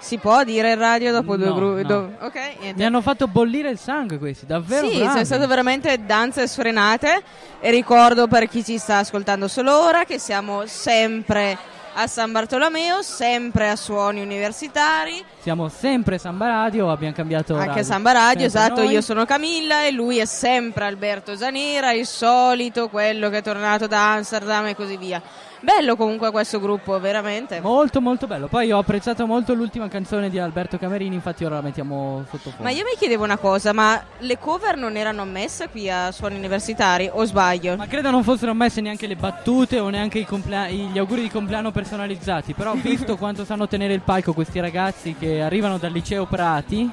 Si 0.00 0.16
può 0.18 0.44
dire 0.44 0.72
in 0.72 0.78
radio 0.78 1.10
dopo 1.12 1.36
due 1.36 1.46
No, 1.48 1.54
gruppi? 1.54 1.82
no. 1.82 2.12
Ok, 2.20 2.34
niente. 2.60 2.74
Mi 2.76 2.84
hanno 2.84 3.00
fatto 3.02 3.26
bollire 3.26 3.68
il 3.70 3.78
sangue 3.78 4.18
questi, 4.18 4.46
davvero 4.46 4.88
Sì, 4.88 4.96
bravi. 4.98 5.10
sono 5.12 5.24
state 5.24 5.46
veramente 5.46 6.04
danze 6.06 6.46
sfrenate 6.46 7.22
e 7.60 7.70
ricordo 7.70 8.28
per 8.28 8.48
chi 8.48 8.64
ci 8.64 8.78
sta 8.78 8.98
ascoltando 8.98 9.48
solo 9.48 9.76
ora 9.82 10.04
che 10.04 10.18
siamo 10.18 10.66
sempre 10.66 11.58
a 11.94 12.06
San 12.06 12.30
Bartolomeo, 12.30 13.02
sempre 13.02 13.70
a 13.70 13.74
suoni 13.74 14.20
universitari, 14.22 15.24
Siamo 15.40 15.68
sempre 15.68 16.16
Samba 16.18 16.46
Radio, 16.46 16.90
abbiamo 16.92 17.12
cambiato 17.14 17.54
anche 17.56 17.66
radio. 17.68 17.82
Samba 17.82 18.12
Radio, 18.12 18.46
esatto, 18.46 18.82
noi. 18.82 18.92
io 18.92 19.00
sono 19.00 19.24
Camilla 19.24 19.84
e 19.84 19.90
lui 19.90 20.18
è 20.18 20.24
sempre 20.24 20.84
Alberto 20.84 21.34
Zanera, 21.34 21.90
il 21.90 22.06
solito, 22.06 22.88
quello 22.88 23.28
che 23.30 23.38
è 23.38 23.42
tornato 23.42 23.88
da 23.88 24.12
Amsterdam 24.12 24.66
e 24.66 24.76
così 24.76 24.96
via. 24.96 25.20
Bello 25.60 25.96
comunque 25.96 26.30
questo 26.30 26.60
gruppo, 26.60 27.00
veramente. 27.00 27.60
Molto 27.60 28.00
molto 28.00 28.28
bello. 28.28 28.46
Poi 28.46 28.70
ho 28.70 28.78
apprezzato 28.78 29.26
molto 29.26 29.54
l'ultima 29.54 29.88
canzone 29.88 30.30
di 30.30 30.38
Alberto 30.38 30.78
Camerini, 30.78 31.16
infatti 31.16 31.44
ora 31.44 31.56
la 31.56 31.62
mettiamo 31.62 32.24
sottofondo. 32.30 32.62
Ma 32.62 32.70
io 32.70 32.84
mi 32.84 32.96
chiedevo 32.96 33.24
una 33.24 33.38
cosa, 33.38 33.72
ma 33.72 34.00
le 34.18 34.38
cover 34.38 34.76
non 34.76 34.96
erano 34.96 35.22
ammesse 35.22 35.68
qui 35.68 35.90
a 35.90 36.12
suoni 36.12 36.36
universitari 36.36 37.10
o 37.12 37.24
sbaglio? 37.24 37.76
Ma 37.76 37.88
credo 37.88 38.10
non 38.10 38.22
fossero 38.22 38.54
messe 38.54 38.80
neanche 38.80 39.08
le 39.08 39.16
battute 39.16 39.80
o 39.80 39.88
neanche 39.88 40.20
i 40.20 40.24
complea- 40.24 40.68
gli 40.68 40.98
auguri 40.98 41.22
di 41.22 41.30
compleanno 41.30 41.72
personalizzati. 41.72 42.52
Però 42.52 42.74
visto 42.78 43.16
quanto 43.16 43.44
sanno 43.44 43.66
tenere 43.66 43.94
il 43.94 44.02
palco 44.02 44.32
questi 44.32 44.60
ragazzi 44.60 45.16
che 45.18 45.42
arrivano 45.42 45.78
dal 45.78 45.90
liceo 45.90 46.26
Prati, 46.26 46.88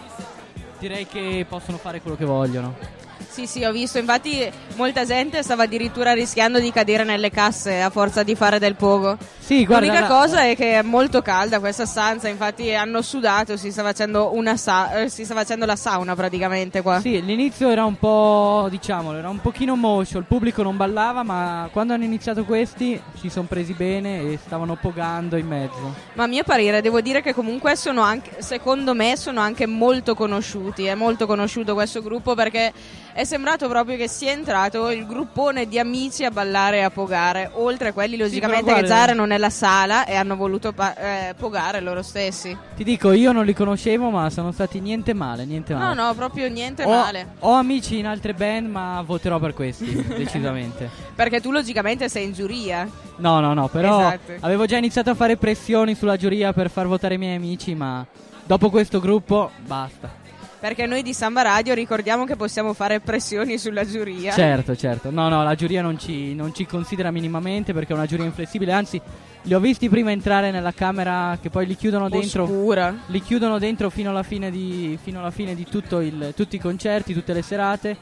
direi 0.79 1.05
che 1.05 1.45
possono 1.47 1.77
fare 1.77 2.01
quello 2.01 2.17
che 2.17 2.25
vogliono. 2.25 2.94
Sì, 3.35 3.47
sì, 3.47 3.65
ho 3.65 3.73
visto, 3.73 3.97
infatti 3.97 4.49
molta 4.77 5.03
gente 5.03 5.43
stava 5.43 5.63
addirittura 5.63 6.13
rischiando 6.13 6.57
di 6.57 6.71
cadere 6.71 7.03
nelle 7.03 7.29
casse 7.29 7.81
a 7.81 7.89
forza 7.89 8.23
di 8.23 8.33
fare 8.33 8.59
del 8.59 8.75
pogo. 8.75 9.17
Sì, 9.39 9.65
guarda, 9.65 9.87
L'unica 9.87 10.07
la- 10.07 10.07
cosa 10.07 10.43
è 10.45 10.55
che 10.55 10.79
è 10.79 10.81
molto 10.81 11.21
calda 11.21 11.59
questa 11.59 11.85
stanza, 11.85 12.29
infatti 12.29 12.73
hanno 12.73 13.01
sudato, 13.01 13.57
si 13.57 13.73
sta 13.73 13.83
facendo, 13.83 14.33
una 14.33 14.55
sa- 14.55 15.01
eh, 15.01 15.09
si 15.09 15.25
sta 15.25 15.33
facendo 15.33 15.65
la 15.65 15.75
sauna 15.75 16.15
praticamente 16.15 16.81
qua. 16.81 17.01
Sì, 17.01 17.21
l'inizio 17.25 17.69
era 17.69 17.83
un 17.83 17.97
po', 17.97 18.67
diciamolo, 18.69 19.17
era 19.17 19.27
un 19.27 19.41
pochino 19.41 19.75
moscio, 19.75 20.17
il 20.17 20.23
pubblico 20.23 20.63
non 20.63 20.77
ballava, 20.77 21.23
ma 21.23 21.67
quando 21.73 21.91
hanno 21.91 22.05
iniziato 22.05 22.45
questi 22.45 22.97
si 23.19 23.29
sono 23.29 23.47
presi 23.47 23.73
bene 23.73 24.21
e 24.21 24.39
stavano 24.45 24.77
pogando 24.77 25.35
in 25.35 25.45
mezzo. 25.47 25.93
Ma 26.13 26.23
a 26.23 26.27
mio 26.27 26.43
parere 26.43 26.81
devo 26.81 27.01
dire 27.01 27.21
che 27.21 27.33
comunque 27.33 27.75
sono 27.75 27.99
anche, 28.01 28.41
secondo 28.41 28.93
me 28.93 29.17
sono 29.17 29.41
anche 29.41 29.65
molto 29.65 30.15
conosciuti, 30.15 30.85
è 30.85 30.95
molto 30.95 31.25
conosciuto 31.27 31.73
questo 31.73 32.01
gruppo 32.01 32.33
perché 32.33 32.71
è 33.17 33.23
sembrato 33.23 33.69
proprio 33.69 33.95
che 33.95 34.09
sia 34.09 34.31
entrato 34.33 34.91
il 34.91 35.05
gruppone 35.07 35.69
di 35.69 35.79
amici 35.79 36.25
a 36.25 36.31
ballare 36.31 36.79
e 36.79 36.81
a 36.81 36.89
pogare, 36.89 37.49
oltre 37.53 37.87
a 37.87 37.93
quelli 37.93 38.17
logicamente 38.17 38.65
però 38.65 38.75
che 38.75 38.81
guarda- 38.81 38.95
già 38.97 39.03
erano 39.03 39.25
nella 39.25 39.49
sala 39.49 40.03
e 40.05 40.15
hanno 40.15 40.35
voluto 40.35 40.73
pa- 40.73 40.95
eh, 41.29 41.33
pogare 41.33 41.79
loro 41.79 42.01
stessi. 42.01 42.55
Ti 42.75 42.83
dico, 42.83 43.13
io 43.13 43.31
non 43.31 43.45
li 43.45 43.53
conoscevo, 43.53 44.09
ma 44.09 44.29
sono 44.29 44.51
stati 44.51 44.81
niente 44.81 45.13
male, 45.13 45.45
niente 45.45 45.71
No, 45.71 45.79
male. 45.79 45.93
no, 45.95 46.13
proprio 46.13 46.49
niente 46.49 46.83
Ho, 46.83 46.89
male. 46.89 47.27
ho 47.39 47.53
amici 47.53 47.97
in 47.99 48.05
altre 48.05 48.33
band, 48.33 48.67
ma 48.69 49.01
voterò 49.05 49.39
per 49.39 49.53
questi, 49.53 49.85
decisamente. 50.17 50.89
Perché 51.15 51.39
tu 51.39 51.51
logicamente 51.51 52.09
sei 52.09 52.25
in 52.25 52.33
giuria. 52.33 52.85
No, 53.15 53.39
no, 53.39 53.53
no, 53.53 53.69
però 53.69 53.99
Esatto. 54.09 54.33
avevo 54.41 54.65
già 54.65 54.75
iniziato 54.75 55.11
a 55.11 55.15
fare 55.15 55.37
pressioni 55.37 55.95
sulla 55.95 56.17
giuria 56.17 56.51
per 56.51 56.69
far 56.69 56.85
votare 56.85 57.13
i 57.13 57.17
miei 57.17 57.37
amici, 57.37 57.75
ma 57.75 58.05
dopo 58.43 58.69
questo 58.69 58.99
gruppo 58.99 59.51
basta. 59.65 60.23
Perché 60.65 60.87
noi 60.87 61.03
di 61.03 61.13
Samba 61.13 61.43
Radio 61.43 61.75
ricordiamo 61.75 62.25
che 62.25 62.35
possiamo 62.35 62.73
fare 62.73 62.99
pressioni 62.99 63.59
sulla 63.59 63.85
giuria. 63.85 64.33
Certo, 64.33 64.75
certo. 64.75 65.11
No, 65.11 65.29
no, 65.29 65.43
la 65.43 65.53
giuria 65.53 65.83
non 65.83 65.99
ci, 65.99 66.33
non 66.33 66.55
ci 66.55 66.65
considera 66.65 67.11
minimamente 67.11 67.71
perché 67.71 67.93
è 67.93 67.95
una 67.95 68.07
giuria 68.07 68.25
inflessibile, 68.25 68.71
anzi 68.71 68.99
li 69.43 69.53
ho 69.53 69.59
visti 69.59 69.89
prima 69.89 70.09
entrare 70.09 70.49
nella 70.49 70.71
camera 70.71 71.37
che 71.39 71.51
poi 71.51 71.67
li 71.67 71.75
chiudono 71.75 72.09
dentro. 72.09 72.45
Oscura. 72.45 72.95
Li 73.05 73.21
chiudono 73.21 73.59
dentro 73.59 73.91
fino 73.91 74.09
alla 74.09 74.23
fine 74.23 74.49
di, 74.49 74.97
fino 74.99 75.19
alla 75.19 75.29
fine 75.29 75.53
di 75.53 75.67
tutto 75.69 75.99
il- 75.99 76.33
tutti 76.35 76.55
i 76.55 76.59
concerti, 76.59 77.13
tutte 77.13 77.33
le 77.33 77.43
serate, 77.43 77.95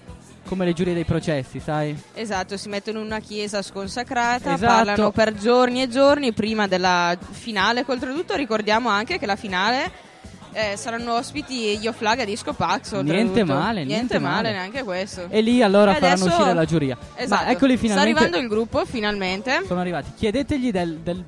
come 0.48 0.64
le 0.64 0.72
giurie 0.72 0.94
dei 0.94 1.04
processi, 1.04 1.60
sai? 1.60 2.02
Esatto, 2.14 2.56
si 2.56 2.70
mettono 2.70 3.00
in 3.00 3.06
una 3.08 3.20
chiesa 3.20 3.62
sconsacrata, 3.62 4.54
Esatto. 4.54 4.74
parlano 4.74 5.12
per 5.12 5.34
giorni 5.34 5.82
e 5.82 5.90
giorni 5.90 6.32
prima 6.32 6.66
della 6.68 7.18
finale. 7.32 7.84
Oltretutto 7.86 8.36
ricordiamo 8.38 8.88
anche 8.88 9.20
che 9.20 9.26
la 9.26 9.36
finale 9.36 10.12
eh, 10.54 10.78
saranno 10.78 11.16
ospiti 11.16 11.78
gli 11.78 11.88
Oflaga 11.88 12.24
Disco 12.26 12.54
Pax. 12.54 12.94
Niente 13.02 13.44
male, 13.44 13.84
niente 13.84 14.20
male. 14.20 14.52
neanche 14.52 14.84
questo. 14.84 15.28
E 15.30 15.42
lì 15.42 15.62
allora 15.62 15.92
E 15.92 16.00
faranno 16.00 16.14
adesso- 16.24 16.30
uscire 16.38 16.54
la 16.54 16.66
giuria. 16.66 16.98
Esatto. 17.16 17.44
Ma 17.46 17.50
eccoli 17.52 17.74
Sta 17.78 17.82
finalmente. 17.88 18.20
arrivando 18.20 18.38
il 18.38 18.48
gruppo, 18.48 18.86
finalmente. 18.86 19.64
Sono 19.68 19.80
arrivati. 19.82 20.12
Chiedetegli 20.16 20.72
del, 20.72 21.00
del- 21.00 21.24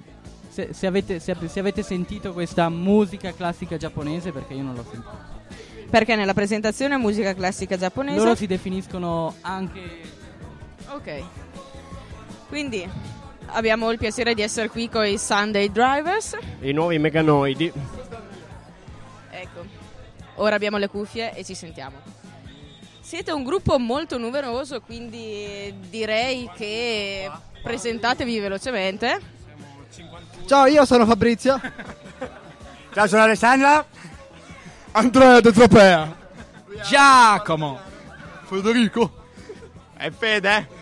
se, 0.50 0.70
se 0.72 0.88
avete, 0.88 1.20
se, 1.20 1.36
se 1.48 1.60
avete 1.60 1.84
sentito 1.84 2.32
questa 2.32 2.70
musica 2.70 3.34
classica 3.34 3.76
giapponese 3.78 4.32
perché 4.32 4.54
io 4.54 4.64
non 4.64 4.76
l'ho 4.76 4.86
sentita. 4.90 5.34
Perché 5.90 6.16
nella 6.16 6.34
presentazione 6.34 6.98
musica 6.98 7.34
classica 7.34 7.78
giapponese. 7.78 8.18
Loro 8.18 8.36
si 8.36 8.48
definiscono 8.48 9.36
anche 9.42 9.82
Ok. 10.90 11.24
Quindi 12.48 12.88
abbiamo 13.48 13.92
il 13.92 13.98
piacere 13.98 14.34
di 14.34 14.42
essere 14.42 14.70
qui 14.70 14.90
con 14.90 15.06
i 15.06 15.18
Sunday 15.18 15.70
Drivers. 15.72 16.38
I 16.62 16.72
nuovi 16.72 17.00
meganoidi. 17.00 17.72
Ora 20.36 20.56
abbiamo 20.56 20.78
le 20.78 20.88
cuffie 20.88 21.34
e 21.34 21.44
ci 21.44 21.56
sentiamo. 21.56 21.98
Siete 23.00 23.32
un 23.32 23.44
gruppo 23.44 23.78
molto 23.78 24.18
numeroso, 24.18 24.82
quindi 24.82 25.74
direi 25.90 26.50
che 26.56 27.30
presentatevi 27.62 28.40
velocemente. 28.40 29.20
Ciao, 30.46 30.66
io 30.66 30.86
sono 30.86 31.06
Fabrizio. 31.06 31.60
Ciao, 32.94 33.08
sono 33.08 33.24
Alessandra. 33.24 33.86
Andrea 34.92 35.40
De 35.42 35.52
Tropea. 35.52 36.16
Giacomo. 36.88 37.80
Federico. 38.46 39.24
E 39.98 40.12
Fede. 40.12 40.75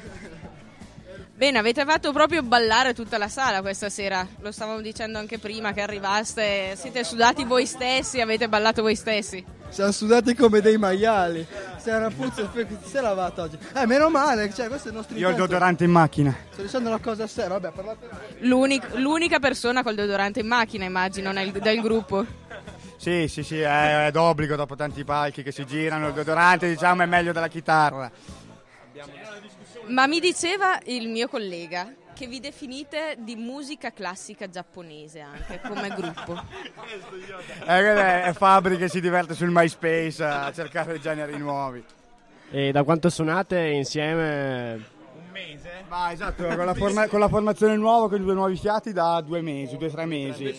Bene, 1.36 1.58
avete 1.58 1.84
fatto 1.84 2.12
proprio 2.12 2.44
ballare 2.44 2.94
tutta 2.94 3.18
la 3.18 3.28
sala 3.28 3.62
questa 3.62 3.90
sera. 3.90 4.26
Lo 4.42 4.52
stavamo 4.52 4.82
dicendo 4.82 5.18
anche 5.18 5.40
prima 5.40 5.74
che 5.74 5.82
arrivaste. 5.82 6.76
Siete 6.76 7.04
sudati 7.04 7.44
voi 7.44 7.66
stessi, 7.66 8.22
avete 8.22 8.48
ballato 8.48 8.84
voi 8.84 8.96
stessi. 8.96 9.44
Siamo 9.70 9.92
sudati 9.92 10.36
come 10.36 10.62
dei 10.62 10.78
maiali. 10.78 11.46
Una 11.86 12.12
puzza, 12.16 12.48
chi 12.54 12.78
si 12.86 12.98
è 12.98 13.02
lavato 13.02 13.42
oggi? 13.42 13.58
Eh, 13.74 13.86
meno 13.88 14.10
male, 14.10 14.54
cioè, 14.54 14.68
questo 14.68 14.88
è 14.88 14.92
il 14.92 14.98
nostro 14.98 15.18
Io 15.18 15.28
ho 15.28 15.32
il 15.32 15.36
deodorante 15.36 15.84
in 15.84 15.92
macchina. 15.92 16.34
Sto 16.52 16.62
dicendo 16.62 16.90
una 16.90 17.00
cosa 17.00 17.26
seria, 17.26 17.58
vabbè, 17.58 17.72
parlate. 17.72 18.10
L'unic- 18.42 18.94
l'unica 18.98 19.40
persona 19.40 19.82
col 19.82 19.96
deodorante 19.96 20.40
in 20.40 20.48
macchina, 20.48 20.86
immagino, 20.86 21.32
nel- 21.32 21.52
del 21.52 21.82
gruppo. 21.82 22.26
Sì, 22.96 23.28
sì, 23.28 23.44
sì, 23.44 23.60
è, 23.60 24.06
è 24.06 24.12
d'obbligo 24.12 24.56
dopo 24.56 24.76
tanti 24.76 25.04
palchi 25.04 25.44
che 25.44 25.52
si 25.52 25.66
girano. 25.66 26.10
Il 26.10 26.14
deodorante, 26.14 26.70
diciamo, 26.70 27.02
è 27.02 27.06
meglio 27.08 27.34
della 27.34 27.50
chitarra. 27.50 28.10
Ma 29.88 30.08
mi 30.08 30.20
diceva 30.20 30.80
il 30.86 31.10
mio 31.10 31.28
collega 31.28 31.94
che 32.14 32.28
vi 32.28 32.40
definite 32.40 33.16
di 33.20 33.36
musica 33.36 33.92
classica 33.92 34.48
giapponese 34.48 35.20
anche 35.20 35.60
come 35.68 35.90
gruppo. 35.90 36.34
È, 37.66 37.80
è, 37.80 38.24
è 38.24 38.34
Fabri 38.34 38.78
che 38.78 38.88
si 38.88 39.02
diverte 39.02 39.34
sul 39.34 39.50
MySpace 39.50 40.24
a 40.24 40.52
cercare 40.52 41.00
generi 41.00 41.38
nuovi. 41.38 41.84
E 42.52 42.72
da 42.72 42.84
quanto 42.84 43.10
suonate 43.10 43.60
insieme? 43.60 44.92
Ma 45.88 46.12
esatto, 46.12 46.46
con 46.46 46.66
la, 46.66 46.74
forma- 46.74 47.08
con 47.08 47.20
la 47.20 47.28
formazione 47.28 47.76
nuova, 47.76 48.10
con 48.10 48.20
i 48.20 48.24
due 48.24 48.34
nuovi 48.34 48.56
fiati, 48.58 48.94
da 48.94 49.22
due 49.22 49.42
mesi, 49.42 49.78
due 49.78 49.88
o 49.88 49.92
tre 49.92 50.06
mesi. 50.06 50.56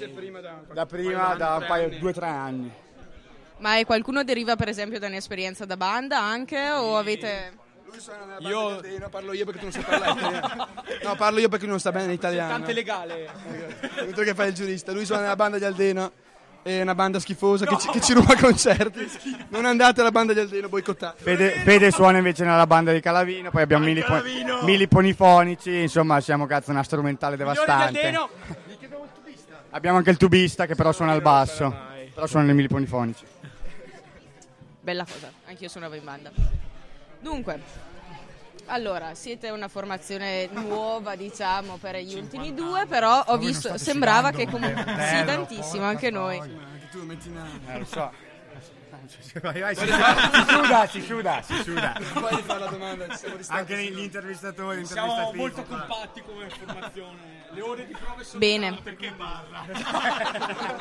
Da 0.73 0.87
prima, 0.87 1.35
da 1.35 1.57
un 1.61 1.65
paio, 1.67 1.97
due 1.99 2.11
o 2.11 2.13
tre 2.13 2.27
anni. 2.27 2.73
Ma 3.59 3.79
è 3.79 3.85
qualcuno 3.85 4.25
deriva 4.25 4.57
per 4.57 4.69
esempio 4.69 4.99
da 4.99 5.07
un'esperienza 5.07 5.65
da 5.65 5.77
banda 5.77 6.21
anche 6.21 6.71
o 6.71 6.97
avete... 6.97 7.63
Io 8.39 8.81
parlo 9.11 9.33
io 9.33 9.45
perché 9.45 9.59
tu 9.59 9.65
non 9.65 9.73
sai 9.73 9.83
parlare 9.83 10.13
italiano. 10.13 10.69
No, 11.05 11.15
parlo 11.17 11.39
io 11.39 11.49
perché 11.49 11.67
non 11.67 11.79
sta 11.79 11.93
bene 11.93 12.07
l'italiano. 12.09 12.51
Cante 12.51 12.73
legale. 12.73 13.31
Tu 14.15 14.23
che 14.23 14.35
fai 14.35 14.49
il 14.49 14.55
giurista. 14.55 14.93
Lui 14.93 15.05
suona 15.05 15.23
nella 15.23 15.37
banda 15.37 15.59
di 15.59 15.65
Aldeno. 15.65 16.13
È 16.63 16.81
una 16.81 16.95
banda 16.95 17.19
schifosa 17.21 17.67
che, 17.67 17.77
ci, 17.79 17.89
che 17.91 18.01
ci 18.01 18.15
ruba 18.15 18.35
concerti. 18.37 19.07
Non 19.49 19.67
andate 19.67 20.01
alla 20.01 20.11
banda 20.11 20.33
di 20.33 20.41
Aldeno, 20.41 20.71
boicottate. 20.71 21.23
Fede, 21.23 21.51
Fede 21.63 21.91
suona 21.91 22.17
invece 22.17 22.43
nella 22.45 22.67
banda 22.67 22.91
di 22.91 23.01
Calavino, 23.01 23.51
poi 23.51 23.61
abbiamo 23.61 23.85
mili, 23.85 24.03
po- 24.03 24.23
mili 24.63 24.89
ponifonici, 24.89 25.83
insomma 25.83 26.23
siamo 26.23 26.47
cazzo 26.47 26.71
una 26.71 26.83
strumentale 26.83 27.37
devastante. 27.37 28.19
Abbiamo 29.71 29.99
anche 29.99 30.09
il 30.11 30.17
tubista 30.17 30.65
che 30.65 30.75
però 30.75 30.93
suona 30.93 31.13
al 31.13 31.21
basso, 31.21 31.75
però 32.15 32.27
suona 32.27 32.47
nei 32.47 32.55
mili 32.55 32.69
ponifonici. 32.69 33.27
Bella 34.81 35.05
cosa, 35.05 35.31
anch'io 35.47 35.69
suonavo 35.69 35.95
in 35.97 36.05
banda. 36.05 36.31
Dunque, 37.25 37.59
allora, 38.67 39.15
siete 39.15 39.49
una 39.49 39.69
formazione 39.69 40.47
nuova, 40.53 41.17
diciamo, 41.17 41.79
per 41.79 41.97
gli 41.97 42.15
ultimi 42.17 42.53
due, 42.53 42.85
però 42.85 43.21
ho 43.21 43.25
Voi 43.25 43.37
non 43.37 43.47
visto, 43.47 43.79
sembrava 43.79 44.31
che 44.31 44.47
comunque... 44.47 44.85
Bello, 44.85 45.17
Sì, 45.17 45.25
tantissimo, 45.25 45.85
anche 45.87 46.11
noi. 46.11 46.39
Tu 46.91 47.03
metti 47.03 47.29
in 47.29 47.41
Eh, 47.67 47.79
lo 47.79 47.85
so. 47.87 48.13
Vai, 49.43 49.61
vai, 49.61 49.75
si, 49.75 49.85
suda, 49.85 50.87
si 50.87 51.01
suda, 51.03 51.43
si 51.43 51.63
suda. 51.63 52.01
Puoi 52.13 52.41
fare 52.45 52.61
la 52.61 52.67
domanda. 52.67 53.07
Anche 53.49 53.85
gli 53.85 53.99
intervistatori, 53.99 54.87
Siamo 54.87 55.33
molto 55.35 55.63
compatti 55.65 56.23
come 56.23 56.49
formazione. 56.49 57.44
Le 57.55 57.63
ore 57.63 57.87
di 57.87 57.93
prove 57.93 58.25
sono 58.25 58.39
Bene. 58.41 58.79
perché 58.83 59.13
parla. 59.17 59.65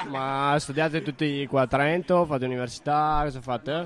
Ma 0.10 0.56
studiate 0.58 1.04
tutti 1.04 1.46
qua 1.46 1.62
a 1.62 1.68
Trento? 1.68 2.26
Fate 2.26 2.46
università? 2.46 3.22
Cosa 3.24 3.42
fate? 3.42 3.86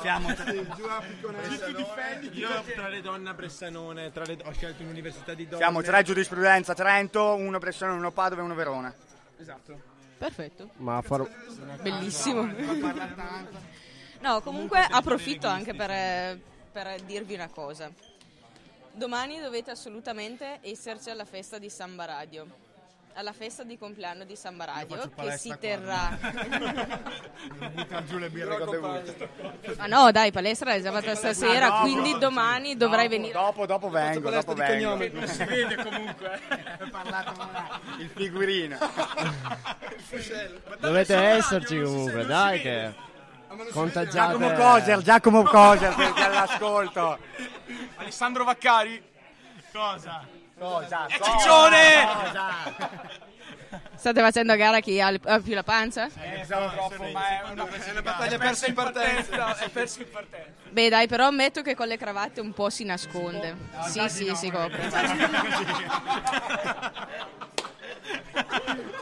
Siamo 0.00 0.32
tra... 0.34 0.52
difendi 0.52 2.38
Io 2.38 2.48
tra 2.74 2.88
le 2.88 3.00
donne 3.00 3.30
a 3.30 3.34
Bressanone, 3.34 4.12
tra 4.12 4.24
le... 4.24 4.38
ho 4.44 4.52
scelto 4.52 4.82
un'università 4.84 5.34
di 5.34 5.48
donne. 5.48 5.56
Siamo 5.62 5.82
tre 5.82 6.02
giurisprudenza, 6.04 6.74
Trento, 6.74 7.34
uno 7.34 7.58
Bressanone, 7.58 7.98
uno 7.98 8.12
Padova 8.12 8.42
e 8.42 8.44
uno 8.44 8.54
Verona. 8.54 8.94
Esatto. 9.38 9.96
Perfetto. 10.18 10.70
Ma 10.76 11.02
far... 11.02 11.28
Bellissimo. 11.82 12.48
No, 14.20 14.40
comunque 14.40 14.78
approfitto 14.88 15.48
anche 15.48 15.74
per, 15.74 16.38
per 16.70 17.00
dirvi 17.02 17.34
una 17.34 17.48
cosa. 17.48 17.90
Domani 18.98 19.40
dovete 19.40 19.70
assolutamente 19.70 20.58
esserci 20.62 21.08
alla 21.08 21.24
festa 21.24 21.58
di 21.58 21.70
Samba 21.70 22.04
Radio. 22.04 22.66
Alla 23.14 23.32
festa 23.32 23.62
di 23.62 23.78
compleanno 23.78 24.24
di 24.24 24.34
Samba 24.34 24.64
Radio 24.64 25.12
che 25.14 25.38
si 25.38 25.54
terrà. 25.60 26.18
Buttano 27.72 28.06
giù 28.06 28.18
le 28.18 28.28
birre 28.28 28.58
con 28.58 28.70
bevute. 28.70 29.28
Ma 29.76 29.86
no, 29.86 30.10
dai, 30.10 30.32
palestra 30.32 30.70
l'hai 30.70 30.82
già 30.82 30.90
fatta 30.90 31.14
stasera, 31.14 31.68
dopo. 31.68 31.82
quindi 31.82 32.18
domani 32.18 32.76
dovrai 32.76 33.06
venire. 33.06 33.34
Dopo, 33.34 33.66
dopo 33.66 33.88
vengo, 33.88 34.30
dopo 34.30 34.54
vengo. 34.54 34.96
Non 34.96 35.26
si 35.28 35.44
vede 35.44 35.76
comunque. 35.76 36.40
Il 37.98 38.10
figurino. 38.12 38.78
Dovete 40.80 41.14
esserci 41.14 41.80
comunque, 41.80 42.26
dai 42.26 42.60
che 42.60 43.06
contagiate. 43.72 44.10
Giacomo 44.10 44.52
Coser, 44.52 45.02
Giacomo 45.02 45.42
Coser, 45.42 45.94
perché 45.94 46.22
all'ascolto. 46.22 47.18
Alessandro 47.96 48.44
Vaccari. 48.44 49.02
Cosa? 49.72 50.24
Cosa? 50.58 51.06
È 51.06 51.18
ciccione! 51.20 52.06
State 53.94 54.20
facendo 54.20 54.52
a 54.52 54.56
gara 54.56 54.80
chi 54.80 55.00
ha, 55.00 55.12
ha 55.24 55.40
più 55.40 55.54
la 55.54 55.62
pancia? 55.62 56.06
Eh, 56.06 56.44
siamo 56.44 56.70
troppo, 56.70 57.02
ma 57.12 57.28
è 57.28 57.42
una, 57.50 57.68
È 57.68 57.90
una 57.90 58.02
battaglia 58.02 58.38
persa 58.38 58.66
in 58.66 58.74
partenza. 58.74 59.56
È 59.56 59.68
perso 59.68 60.02
in 60.02 60.10
partenza. 60.10 60.50
Beh, 60.70 60.88
dai, 60.88 61.08
però 61.08 61.26
ammetto 61.26 61.62
che 61.62 61.74
con 61.74 61.88
le 61.88 61.96
cravatte 61.96 62.40
un 62.40 62.52
po' 62.52 62.70
si 62.70 62.84
nasconde. 62.84 63.56
Sì, 63.88 64.08
sì, 64.08 64.34
si 64.34 64.50
copre. 64.50 64.88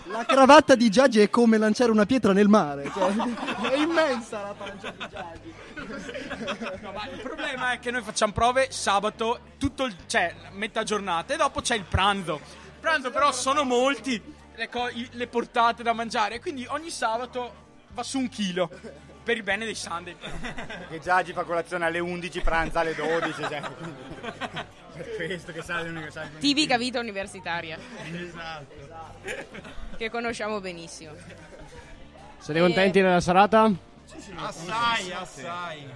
La 0.04 0.24
cravatta 0.24 0.74
di 0.74 0.88
Giagi 0.88 1.20
è 1.20 1.28
come 1.28 1.58
lanciare 1.58 1.90
una 1.90 2.06
pietra 2.06 2.32
nel 2.32 2.48
mare. 2.48 2.90
Cioè, 2.92 3.12
è 3.70 3.76
immensa 3.76 4.42
la 4.42 4.54
pancia 4.56 4.90
di 4.90 5.06
Giagi. 5.10 5.54
No, 6.80 6.92
ma 6.92 7.08
il 7.10 7.20
problema 7.20 7.72
è 7.72 7.78
che 7.78 7.90
noi 7.90 8.02
facciamo 8.02 8.32
prove 8.32 8.68
sabato, 8.70 9.40
tutto 9.58 9.84
il, 9.84 9.94
cioè 10.06 10.34
metà 10.52 10.82
giornata 10.84 11.34
e 11.34 11.36
dopo 11.36 11.60
c'è 11.60 11.74
il 11.74 11.84
pranzo. 11.84 12.40
Il 12.42 12.80
pranzo 12.80 13.10
però 13.10 13.32
sono 13.32 13.64
molti 13.64 14.22
le, 14.54 14.68
co- 14.68 14.90
le 15.10 15.26
portate 15.26 15.82
da 15.82 15.92
mangiare, 15.92 16.40
quindi 16.40 16.66
ogni 16.68 16.90
sabato 16.90 17.64
va 17.88 18.02
su 18.02 18.18
un 18.18 18.28
chilo 18.28 18.70
per 19.22 19.36
il 19.36 19.42
bene 19.42 19.64
dei 19.64 19.74
Sunday. 19.74 20.16
Che 20.88 21.00
Giagi 21.00 21.32
fa 21.32 21.42
colazione 21.42 21.84
alle 21.84 21.98
11, 21.98 22.40
pranza 22.40 22.80
alle 22.80 22.94
12. 22.94 23.42
Cioè. 23.42 23.62
Per 24.96 25.26
questo 25.26 25.52
che 25.52 25.62
sale 25.62 26.10
sale. 26.10 26.30
Tipica 26.38 26.78
vita 26.78 26.98
universitaria, 26.98 27.78
Esatto. 28.12 28.74
che 29.96 30.10
conosciamo 30.10 30.60
benissimo. 30.60 31.12
Siete 32.38 32.60
contenti 32.60 33.00
della 33.00 33.20
serata? 33.20 33.70
Assai, 34.36 35.12
assai. 35.12 35.86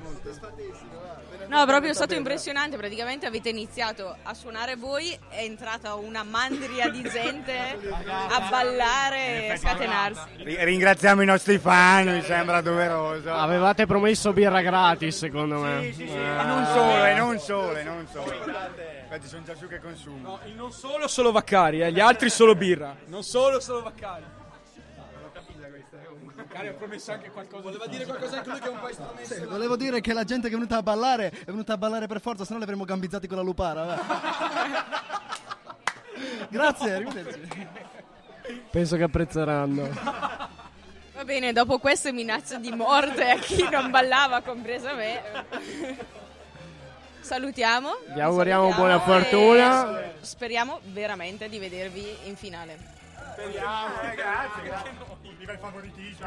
No, 1.49 1.65
proprio 1.67 1.91
è 1.91 1.95
stato 1.95 2.15
impressionante. 2.15 2.77
Praticamente 2.77 3.27
avete 3.27 3.49
iniziato 3.49 4.17
a 4.23 4.35
suonare 4.35 4.77
voi, 4.77 5.17
è 5.29 5.43
entrata 5.43 5.95
una 5.95 6.23
mandria 6.23 6.89
di 6.89 7.03
gente 7.03 7.79
a 8.07 8.49
ballare 8.49 9.53
e 9.53 9.57
scatenarsi. 9.57 10.21
Ri- 10.39 10.65
Ringraziamo 10.65 11.23
i 11.23 11.27
nostri 11.27 11.59
fan, 11.59 12.07
mi 12.09 12.23
sembra 12.23 12.61
doveroso. 12.61 13.33
Avevate 13.33 13.87
promesso 13.87 14.33
birra 14.33 14.61
gratis, 14.61 15.17
secondo 15.17 15.59
me. 15.61 15.83
Sì, 15.85 15.93
sì, 15.93 16.09
sì. 16.09 16.15
E 16.17 16.43
non 16.45 16.65
solo, 16.67 17.05
e 17.05 17.15
non 17.15 17.39
solo, 17.39 17.77
e 17.77 17.83
non 17.83 18.07
solo. 18.11 18.33
Infatti 18.33 19.27
sono 19.27 19.43
già 19.43 19.55
su 19.57 19.67
che 19.67 19.81
consumo. 19.81 20.29
No, 20.29 20.39
il 20.45 20.55
non 20.55 20.71
solo 20.73 21.09
solo 21.09 21.33
Vaccari, 21.33 21.81
eh, 21.83 21.91
gli 21.91 22.01
altri 22.01 22.31
solo 22.31 22.55
birra. 22.55 22.95
Non 23.07 23.23
solo 23.25 23.59
solo 23.61 23.83
Vaccari. 23.83 24.23
Vaccari 26.51 26.67
ha 26.67 26.73
promesso 26.73 27.13
anche 27.13 27.31
qualcosa. 27.31 27.63
Voleva 27.63 27.87
dire 27.87 28.05
qualcosa 28.05 28.39
anche 28.39 28.51
lui 28.51 28.59
che 28.59 28.67
è 28.67 28.71
un 28.71 28.81
po' 28.81 28.89
estromesso. 28.89 29.35
Sì, 29.35 29.45
volevo 29.45 29.77
dire 29.77 30.01
che 30.01 30.13
la 30.13 30.25
gente 30.25 30.49
che 30.49 30.55
è 30.55 30.57
venuta 30.57 30.79
a 30.79 30.83
ballare 30.83 31.29
è 31.31 31.45
venuta 31.45 31.75
a 31.75 31.79
ballare 31.79 32.09
per 32.09 32.21
forza, 32.21 32.45
se 32.45 32.51
no 32.53 32.59
li 32.59 32.65
avremmo 32.65 32.85
gambizzati 32.85 33.29
con 33.29 33.37
la 33.37 33.45
lupara. 33.45 33.97
Grazie, 36.51 36.93
arrivederci. 36.93 37.69
Penso 38.69 38.97
che 38.97 39.05
apprezzeranno. 39.05 39.89
Va 41.15 41.25
bene, 41.25 41.53
dopo 41.53 41.79
queste 41.79 42.11
minacce 42.11 42.59
di 42.59 42.73
morte 42.73 43.31
a 43.31 43.39
chi 43.39 43.69
non 43.71 43.93
ballava, 43.93 44.41
compresa 44.41 44.95
me. 44.95 45.23
salutiamo. 47.21 47.91
Vi 48.13 48.21
auguriamo 48.21 48.75
buona 48.75 48.99
fortuna. 48.99 50.03
Speriamo 50.19 50.81
veramente 50.87 51.49
di 51.49 51.61
vedervi 51.61 52.05
in 52.25 52.35
finale. 52.35 52.99
Speriamo, 53.41 53.95
grazie, 54.15 54.63
grazie. 54.63 54.91
Viva 55.39 55.53
il 55.53 55.59
favoritismo. 55.59 56.27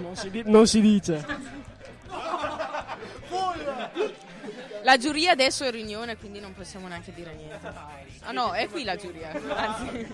non, 0.00 0.16
si 0.16 0.30
di- 0.30 0.42
non 0.46 0.66
si 0.66 0.80
dice. 0.80 1.24
La 4.84 4.96
giuria 4.96 5.32
adesso 5.32 5.64
è 5.64 5.66
in 5.66 5.72
riunione, 5.74 6.16
quindi 6.16 6.40
non 6.40 6.54
possiamo 6.54 6.88
neanche 6.88 7.12
dire 7.12 7.34
niente. 7.34 7.70
Ah 8.24 8.32
no, 8.32 8.52
è 8.52 8.68
qui 8.68 8.84
la 8.84 8.96
giuria. 8.96 9.30
Anzi. 9.30 10.06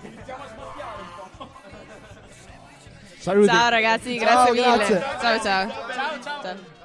Saluti. 3.17 3.47
Ciao 3.47 3.69
ragazzi, 3.69 4.17
Ciao, 4.19 4.25
grazie 4.25 4.51
mille. 4.51 4.75
grazie. 4.75 4.99
Ciao 5.19 5.39
ciao. 5.41 5.69
Ciao. 6.41 6.77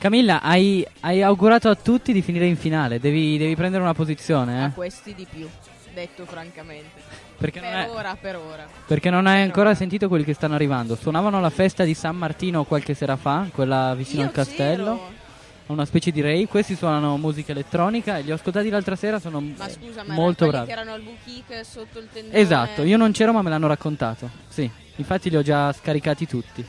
Camilla, 0.00 0.40
hai, 0.40 0.86
hai 1.00 1.22
augurato 1.22 1.68
a 1.68 1.74
tutti 1.74 2.14
di 2.14 2.22
finire 2.22 2.46
in 2.46 2.56
finale. 2.56 2.98
Devi, 2.98 3.36
devi 3.36 3.54
prendere 3.54 3.82
una 3.82 3.92
posizione, 3.92 4.64
eh? 4.64 4.70
Questi 4.70 5.14
di 5.14 5.26
più, 5.30 5.46
detto 5.92 6.24
francamente. 6.24 7.18
Perché 7.36 7.60
per 7.60 7.70
non 7.70 7.80
è- 7.80 7.88
ora, 7.90 8.16
per 8.18 8.36
ora. 8.36 8.66
Perché 8.86 9.10
non 9.10 9.26
hai 9.26 9.42
ancora 9.42 9.74
sentito 9.74 10.08
quelli 10.08 10.24
che 10.24 10.32
stanno 10.32 10.54
arrivando. 10.54 10.94
Suonavano 10.96 11.36
alla 11.36 11.50
festa 11.50 11.84
di 11.84 11.92
San 11.92 12.16
Martino 12.16 12.64
qualche 12.64 12.94
sera 12.94 13.16
fa, 13.16 13.46
quella 13.52 13.94
vicino 13.94 14.22
Io 14.22 14.28
al 14.28 14.32
castello. 14.32 14.84
c'ero. 14.96 15.18
Una 15.66 15.84
specie 15.84 16.10
di 16.10 16.20
rave. 16.22 16.46
Questi 16.46 16.74
suonano 16.74 17.16
musica 17.18 17.52
elettronica 17.52 18.16
e 18.18 18.22
li 18.22 18.32
ho 18.32 18.34
ascoltati 18.34 18.70
l'altra 18.70 18.96
sera. 18.96 19.20
Sono 19.20 19.38
Ma 19.40 19.68
scusa, 19.68 20.02
ma 20.04 20.14
molto 20.14 20.46
bravi. 20.48 20.66
che 20.66 20.72
erano 20.72 20.92
al 20.94 21.02
boutique 21.02 21.62
sotto 21.62 21.98
il 21.98 22.08
tendone. 22.12 22.36
Esatto, 22.38 22.82
io 22.82 22.96
non 22.96 23.12
c'ero 23.12 23.32
ma 23.32 23.42
me 23.42 23.50
l'hanno 23.50 23.68
raccontato. 23.68 24.28
Sì, 24.48 24.68
infatti 24.96 25.28
li 25.30 25.36
ho 25.36 25.42
già 25.42 25.72
scaricati 25.72 26.26
tutti. 26.26 26.66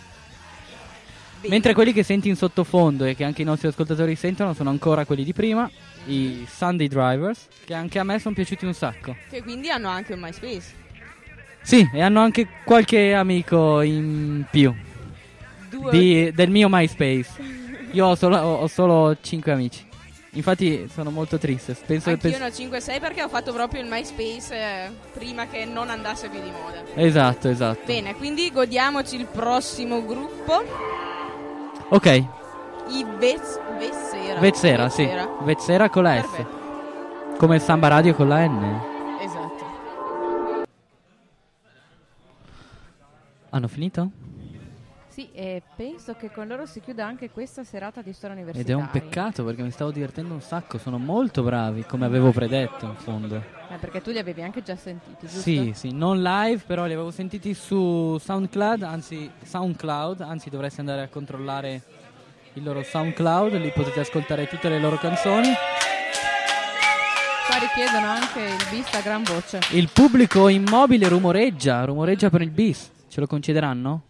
Mentre 1.48 1.74
quelli 1.74 1.92
che 1.94 2.04
senti 2.04 2.30
in 2.30 2.36
sottofondo 2.36 3.06
e 3.06 3.16
che 3.16 3.24
anche 3.24 3.42
i 3.42 3.46
nostri 3.46 3.68
ascoltatori 3.68 4.16
sentono 4.16 4.54
sono 4.54 4.70
ancora 4.70 5.06
quelli 5.06 5.24
di 5.24 5.34
prima, 5.34 5.70
i 6.06 6.46
Sunday 6.50 6.88
Drivers, 6.88 7.48
che 7.66 7.74
anche 7.74 8.00
a 8.00 8.04
me 8.04 8.20
sono 8.20 8.36
piaciuti 8.36 8.66
un 8.66 8.74
sacco. 8.74 9.16
Che 9.30 9.42
quindi 9.42 9.70
hanno 9.70 9.90
anche 9.90 10.14
un 10.14 10.20
MySpace. 10.20 10.80
Sì, 11.64 11.88
e 11.94 12.02
hanno 12.02 12.22
anche 12.22 12.48
qualche 12.64 13.14
amico 13.14 13.82
in 13.82 14.46
più 14.50 14.74
di- 15.92 16.32
del 16.34 16.50
mio 16.50 16.68
MySpace. 16.70 17.30
Io 17.92 18.06
ho 18.08 18.16
solo, 18.16 18.38
ho- 18.38 18.68
solo 18.68 19.18
5 19.20 19.52
amici. 19.52 19.86
Infatti 20.34 20.88
sono 20.94 21.10
molto 21.12 21.38
triste. 21.38 21.76
Penso 21.86 22.06
che 22.06 22.12
Anch'io 22.12 22.30
pens- 22.30 22.40
ne 22.40 22.46
ho 22.48 22.70
5-6 22.70 23.00
perché 23.02 23.22
ho 23.22 23.28
fatto 23.28 23.52
proprio 23.52 23.82
il 23.82 23.88
MySpace 23.90 24.56
eh, 24.56 24.90
prima 25.14 25.48
che 25.48 25.66
non 25.66 25.90
andasse 25.90 26.30
più 26.30 26.40
di 26.42 26.50
moda. 26.50 26.82
Esatto, 26.96 27.50
esatto. 27.50 27.82
Bene, 27.86 28.16
quindi 28.16 28.50
godiamoci 28.50 29.16
il 29.18 29.26
prossimo 29.26 30.06
gruppo. 30.06 30.64
Ok, 31.94 32.06
I 32.88 33.06
Vez- 33.20 33.60
Vessera. 33.78 34.40
Vezzera, 34.40 34.90
sì. 34.90 35.10
Vezzera 35.44 35.90
con 35.90 36.04
la 36.04 36.22
S. 36.22 36.46
Come 37.38 37.56
il 37.56 37.62
Samba 37.62 37.90
Radio 37.90 38.14
con 38.16 38.28
la 38.30 38.46
N. 38.48 38.80
Esatto. 39.20 39.66
Hanno 43.50 43.68
finito? 43.68 44.10
Sì, 45.22 45.30
e 45.34 45.62
penso 45.76 46.16
che 46.16 46.32
con 46.32 46.48
loro 46.48 46.66
si 46.66 46.80
chiuda 46.80 47.06
anche 47.06 47.30
questa 47.30 47.64
serata 47.64 48.02
di 48.02 48.12
storia 48.12 48.36
Ed 48.36 48.42
è 48.42 48.44
universitaria. 48.50 48.84
un 48.84 48.90
peccato 48.90 49.44
perché 49.44 49.62
mi 49.62 49.70
stavo 49.70 49.92
divertendo 49.92 50.34
un 50.34 50.42
sacco. 50.42 50.80
Sono 50.80 50.98
molto 50.98 51.44
bravi, 51.44 51.84
come 51.84 52.06
avevo 52.06 52.32
predetto 52.32 52.86
in 52.86 52.96
fondo. 52.96 53.36
Eh, 53.36 53.76
perché 53.80 54.02
tu 54.02 54.10
li 54.10 54.18
avevi 54.18 54.42
anche 54.42 54.64
già 54.64 54.76
sentiti, 54.76 55.28
giusto? 55.28 55.40
Sì, 55.42 55.74
sì, 55.76 55.92
non 55.94 56.24
live, 56.24 56.64
però 56.66 56.86
li 56.86 56.94
avevo 56.94 57.12
sentiti 57.12 57.54
su 57.54 58.18
SoundCloud, 58.18 58.82
anzi 58.82 59.30
SoundCloud, 59.44 60.22
anzi 60.22 60.50
dovresti 60.50 60.80
andare 60.80 61.04
a 61.04 61.08
controllare 61.08 61.82
il 62.54 62.64
loro 62.64 62.82
SoundCloud, 62.82 63.54
lì 63.58 63.70
potete 63.70 64.00
ascoltare 64.00 64.48
tutte 64.48 64.70
le 64.70 64.80
loro 64.80 64.98
canzoni. 64.98 65.50
Richiedono 67.60 68.08
anche 68.08 68.40
il 68.40 68.68
bis 68.72 68.92
a 68.96 69.02
gran 69.02 69.22
voce. 69.22 69.60
Il 69.74 69.90
pubblico 69.94 70.48
immobile 70.48 71.08
rumoreggia, 71.08 71.86
rumoreggia 71.86 72.32
per 72.32 72.42
il 72.42 72.50
bis. 72.50 72.90
Ce 73.08 73.20
lo 73.20 73.28
concederanno? 73.28 74.02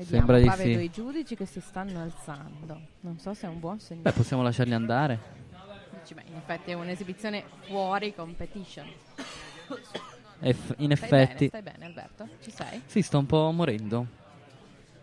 Vediamo, 0.00 0.16
Sembra 0.26 0.38
di 0.38 0.44
qua 0.44 0.54
sì. 0.56 0.62
vedo 0.64 0.80
i 0.80 0.90
giudici 0.90 1.36
che 1.36 1.44
si 1.44 1.60
stanno 1.60 2.00
alzando. 2.00 2.80
Non 3.00 3.18
so 3.18 3.34
se 3.34 3.46
è 3.46 3.50
un 3.50 3.60
buon 3.60 3.78
segnale. 3.80 4.08
Beh, 4.10 4.16
possiamo 4.16 4.42
lasciarli 4.42 4.72
andare. 4.72 5.18
Dici, 6.00 6.14
beh, 6.14 6.22
in 6.28 6.36
effetti 6.36 6.70
è 6.70 6.74
un'esibizione 6.74 7.44
fuori 7.66 8.14
competition. 8.14 8.86
Eff- 10.40 10.74
in 10.78 10.96
Stai 10.96 11.08
effetti. 11.20 11.48
bene, 11.48 11.48
stai 11.48 11.62
bene 11.62 11.84
Alberto? 11.84 12.28
Ci 12.42 12.50
sei? 12.50 12.80
Sì, 12.86 13.02
sto 13.02 13.18
un 13.18 13.26
po' 13.26 13.50
morendo. 13.50 14.06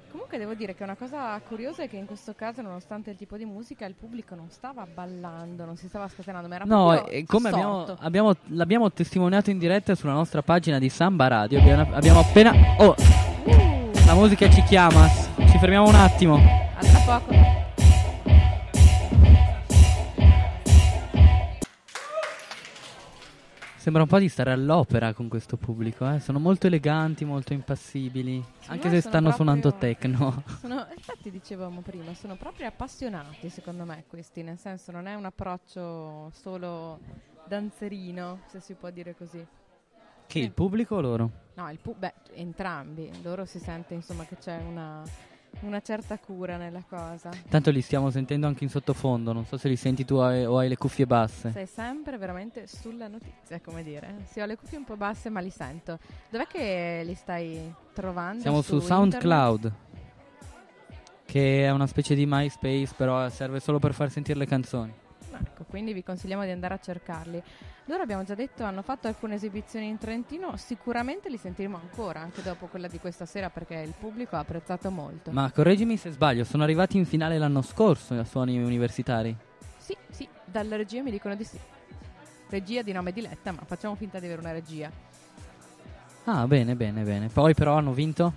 Comunque 0.09 0.39
devo 0.39 0.55
dire 0.55 0.73
che 0.73 0.81
una 0.81 0.95
cosa 0.95 1.39
curiosa 1.47 1.83
è 1.83 1.89
che 1.89 1.97
in 1.97 2.07
questo 2.07 2.33
caso, 2.33 2.63
nonostante 2.63 3.11
il 3.11 3.17
tipo 3.17 3.37
di 3.37 3.45
musica, 3.45 3.85
il 3.85 3.93
pubblico 3.93 4.33
non 4.33 4.49
stava 4.49 4.87
ballando, 4.91 5.63
non 5.63 5.75
si 5.77 5.87
stava 5.87 6.07
scatenando, 6.07 6.47
ma 6.47 6.55
era 6.55 6.65
No, 6.65 7.05
e 7.05 7.23
come 7.25 7.49
abbiamo, 7.49 7.83
abbiamo- 7.99 8.35
l'abbiamo 8.47 8.91
testimoniato 8.91 9.51
in 9.51 9.59
diretta 9.59 9.93
sulla 9.93 10.13
nostra 10.13 10.41
pagina 10.41 10.79
di 10.79 10.89
Samba 10.89 11.27
Radio. 11.27 11.59
Abbiamo, 11.59 11.93
abbiamo 11.95 12.19
appena. 12.21 12.51
Oh! 12.79 12.95
La 14.07 14.15
musica 14.15 14.49
ci 14.49 14.63
chiama. 14.63 15.05
Ci 15.09 15.57
fermiamo 15.59 15.89
un 15.89 15.95
attimo. 15.95 16.35
A 16.35 16.79
tra 16.79 16.99
poco. 17.19 17.35
Sembra 23.75 24.03
un 24.03 24.07
po' 24.07 24.19
di 24.19 24.29
stare 24.29 24.51
all'opera 24.53 25.13
con 25.13 25.27
questo 25.27 25.57
pubblico. 25.57 26.09
eh. 26.09 26.21
Sono 26.21 26.39
molto 26.39 26.67
eleganti, 26.67 27.25
molto 27.25 27.51
impassibili. 27.51 28.41
Anche 28.67 28.87
me 28.87 28.95
se 28.95 29.01
sono 29.01 29.13
stanno 29.13 29.31
suonando 29.31 29.73
techno. 29.73 30.41
Sono, 30.61 30.87
infatti 30.95 31.29
dicevamo 31.29 31.81
prima, 31.81 32.13
sono 32.13 32.37
proprio 32.37 32.67
appassionati 32.67 33.49
secondo 33.49 33.83
me 33.83 34.05
questi, 34.07 34.41
nel 34.41 34.57
senso 34.57 34.93
non 34.93 35.05
è 35.07 35.15
un 35.15 35.25
approccio 35.25 36.31
solo 36.33 36.99
danzerino, 37.45 38.39
se 38.47 38.61
si 38.61 38.73
può 38.73 38.89
dire 38.89 39.15
così. 39.17 39.45
Che 40.27 40.39
il 40.39 40.51
pubblico 40.51 40.95
o 40.95 41.01
loro? 41.01 41.31
No, 41.55 41.71
il 41.71 41.79
pu- 41.79 41.95
beh, 41.97 42.13
entrambi, 42.33 43.09
loro 43.23 43.45
si 43.45 43.59
sente 43.59 43.93
insomma 43.93 44.25
che 44.25 44.35
c'è 44.37 44.61
una, 44.61 45.01
una 45.61 45.79
certa 45.81 46.19
cura 46.19 46.57
nella 46.57 46.83
cosa. 46.87 47.31
Tanto 47.49 47.71
li 47.71 47.81
stiamo 47.81 48.11
sentendo 48.11 48.45
anche 48.45 48.63
in 48.65 48.69
sottofondo. 48.69 49.31
Non 49.31 49.45
so 49.45 49.57
se 49.57 49.69
li 49.69 49.77
senti 49.77 50.05
tu 50.05 50.15
o 50.15 50.23
hai, 50.23 50.45
o 50.45 50.57
hai 50.57 50.67
le 50.67 50.77
cuffie 50.77 51.07
basse. 51.07 51.51
Sei 51.51 51.65
sempre 51.65 52.17
veramente 52.17 52.67
sulla 52.67 53.07
notizia, 53.07 53.59
come 53.61 53.83
dire. 53.83 54.17
Sì, 54.29 54.41
ho 54.41 54.45
le 54.45 54.57
cuffie 54.57 54.77
un 54.77 54.83
po' 54.83 54.97
basse, 54.97 55.29
ma 55.29 55.39
li 55.39 55.49
sento. 55.49 55.97
Dov'è 56.29 56.45
che 56.45 57.01
li 57.05 57.15
stai 57.15 57.73
trovando? 57.93 58.41
Siamo 58.41 58.61
su, 58.61 58.75
internet? 58.75 59.11
SoundCloud. 59.11 59.73
Che 61.25 61.65
è 61.65 61.71
una 61.71 61.87
specie 61.87 62.15
di 62.15 62.25
MySpace, 62.27 62.93
però 62.95 63.27
serve 63.29 63.59
solo 63.59 63.79
per 63.79 63.93
far 63.93 64.11
sentire 64.11 64.37
le 64.37 64.45
canzoni. 64.45 64.93
Ecco, 65.41 65.63
quindi 65.63 65.93
vi 65.93 66.03
consigliamo 66.03 66.43
di 66.43 66.51
andare 66.51 66.73
a 66.73 66.79
cercarli. 66.79 67.41
Loro 67.85 68.03
abbiamo 68.03 68.23
già 68.23 68.35
detto, 68.35 68.63
hanno 68.63 68.81
fatto 68.81 69.07
alcune 69.07 69.35
esibizioni 69.35 69.87
in 69.87 69.97
Trentino, 69.97 70.57
sicuramente 70.57 71.29
li 71.29 71.37
sentiremo 71.37 71.77
ancora, 71.77 72.19
anche 72.19 72.41
dopo 72.41 72.67
quella 72.67 72.87
di 72.87 72.99
questa 72.99 73.25
sera, 73.25 73.49
perché 73.49 73.75
il 73.75 73.93
pubblico 73.97 74.35
ha 74.35 74.39
apprezzato 74.39 74.91
molto. 74.91 75.31
Ma 75.31 75.51
correggimi 75.51 75.97
se 75.97 76.11
sbaglio, 76.11 76.43
sono 76.43 76.63
arrivati 76.63 76.97
in 76.97 77.05
finale 77.05 77.37
l'anno 77.37 77.61
scorso 77.61 78.13
a 78.13 78.23
suoni 78.23 78.61
universitari. 78.61 79.35
Sì, 79.77 79.95
sì, 80.09 80.27
dalla 80.43 80.75
regia 80.75 81.01
mi 81.01 81.11
dicono 81.11 81.35
di 81.35 81.43
sì. 81.43 81.57
Regia 82.49 82.81
di 82.81 82.91
nome 82.91 83.11
Diletta, 83.11 83.51
ma 83.51 83.61
facciamo 83.65 83.95
finta 83.95 84.19
di 84.19 84.25
avere 84.25 84.41
una 84.41 84.51
regia. 84.51 84.91
Ah, 86.25 86.45
bene, 86.45 86.75
bene, 86.75 87.03
bene. 87.03 87.29
Poi 87.29 87.53
però 87.53 87.77
hanno 87.77 87.93
vinto 87.93 88.33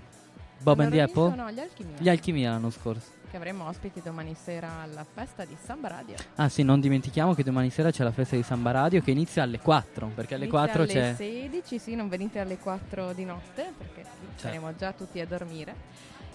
Bob 0.63 0.79
Hanno 0.79 0.89
and 0.89 0.93
the 0.93 1.03
Apple? 1.03 1.35
no, 1.35 1.51
gli 1.51 1.61
Alchimia. 1.61 1.97
Gli 1.99 2.09
Alchimia 2.09 2.51
l'anno 2.51 2.71
scorso. 2.71 3.19
Che 3.31 3.37
avremo 3.37 3.69
ospiti 3.69 4.01
domani 4.03 4.35
sera 4.35 4.81
alla 4.83 5.05
festa 5.05 5.45
di 5.45 5.57
Samba 5.63 5.87
Radio. 5.87 6.17
Ah 6.35 6.49
sì, 6.49 6.65
non 6.65 6.81
dimentichiamo 6.81 7.33
che 7.33 7.45
domani 7.45 7.71
sera 7.71 7.93
c'è 7.93 8.03
la 8.03 8.11
festa 8.11 8.35
di 8.35 8.43
Samba 8.43 8.73
Radio 8.73 9.01
che 9.03 9.13
inizia 9.13 9.45
alle 9.45 9.61
4, 9.61 10.09
perché 10.09 10.35
alle 10.35 10.47
Inizia 10.47 10.67
4 10.67 10.83
alle 10.83 10.93
c'è... 10.93 11.15
16, 11.15 11.79
sì, 11.79 11.95
non 11.95 12.09
venite 12.09 12.41
alle 12.41 12.59
4 12.59 13.13
di 13.13 13.25
notte 13.25 13.73
perché 13.79 14.03
Certo. 14.03 14.37
saremo 14.37 14.75
già 14.75 14.93
tutti 14.93 15.21
a 15.21 15.27
dormire. 15.27 15.75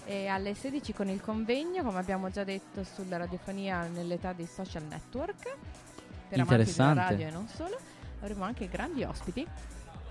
E 0.06 0.28
alle 0.28 0.54
16 0.54 0.94
con 0.94 1.08
il 1.08 1.20
convegno, 1.20 1.82
come 1.82 1.98
abbiamo 1.98 2.30
già 2.30 2.44
detto, 2.44 2.82
sulla 2.82 3.18
radiofonia 3.18 3.86
nell'età 3.86 4.32
dei 4.32 4.46
social 4.46 4.84
network. 4.84 5.42
Per 5.42 5.52
amanti 5.52 6.28
della 6.30 6.42
Interessante. 6.42 7.00
radio 7.00 7.26
e 7.26 7.30
non 7.30 7.46
solo. 7.48 7.76
Avremo 8.20 8.44
anche 8.44 8.68
grandi 8.68 9.02
ospiti. 9.04 9.46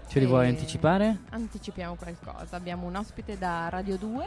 Ce 0.08 0.20
li 0.20 0.26
vuoi 0.28 0.50
anticipare? 0.50 1.22
Anticipiamo 1.30 1.96
qualcosa. 1.96 2.56
Abbiamo 2.56 2.86
un 2.86 2.96
ospite 2.96 3.40
da 3.40 3.70
Radio 3.70 3.98
2, 3.98 4.26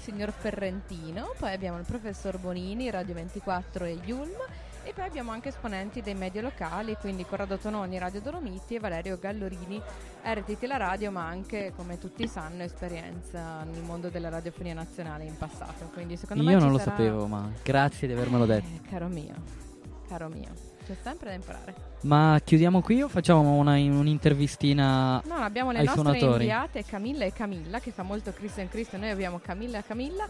signor 0.00 0.32
Ferrentino, 0.32 1.34
poi 1.38 1.52
abbiamo 1.52 1.78
il 1.78 1.84
professor 1.84 2.38
Bonini, 2.38 2.90
Radio 2.90 3.14
24 3.14 3.84
e 3.84 3.98
Yulm. 4.04 4.36
E 4.82 4.94
poi 4.94 5.04
abbiamo 5.04 5.30
anche 5.30 5.50
esponenti 5.50 6.00
dei 6.00 6.14
media 6.14 6.40
locali, 6.40 6.96
quindi 6.98 7.26
Corrado 7.26 7.58
Tononi, 7.58 7.98
Radio 7.98 8.22
Dolomiti 8.22 8.76
e 8.76 8.80
Valerio 8.80 9.18
Gallorini, 9.18 9.80
RTT 10.24 10.62
La 10.64 10.78
Radio, 10.78 11.10
ma 11.10 11.26
anche, 11.26 11.74
come 11.76 11.98
tutti 11.98 12.26
sanno, 12.26 12.62
esperienza 12.62 13.62
nel 13.64 13.82
mondo 13.82 14.08
della 14.08 14.30
radiofonia 14.30 14.72
nazionale 14.72 15.24
in 15.24 15.36
passato. 15.36 15.90
Quindi 15.92 16.16
secondo 16.16 16.42
me 16.42 16.52
Io 16.52 16.58
ci 16.58 16.64
non 16.64 16.72
lo 16.72 16.78
sarà- 16.78 16.90
sapevo, 16.92 17.26
ma 17.26 17.52
grazie 17.62 18.06
di 18.08 18.14
avermelo 18.14 18.46
detto. 18.46 18.66
Eh, 18.82 18.88
caro 18.88 19.08
mio, 19.08 19.34
caro 20.08 20.28
mio, 20.28 20.48
c'è 20.86 20.96
sempre 21.02 21.28
da 21.30 21.34
imparare. 21.34 21.74
Ma 22.02 22.40
chiudiamo 22.42 22.80
qui 22.80 23.02
o 23.02 23.08
facciamo 23.08 23.56
una, 23.56 23.72
un'intervistina 23.72 25.22
No, 25.26 25.34
abbiamo 25.34 25.70
le 25.70 25.82
nostre 25.82 26.02
suonatori? 26.02 26.44
inviate 26.44 26.84
Camilla 26.84 27.24
e 27.24 27.32
Camilla 27.32 27.78
che 27.80 27.90
fa 27.90 28.02
molto 28.02 28.32
Christian 28.32 28.68
Christian. 28.68 29.02
Noi 29.02 29.10
abbiamo 29.10 29.38
Camilla 29.42 29.78
e 29.78 29.84
Camilla. 29.86 30.28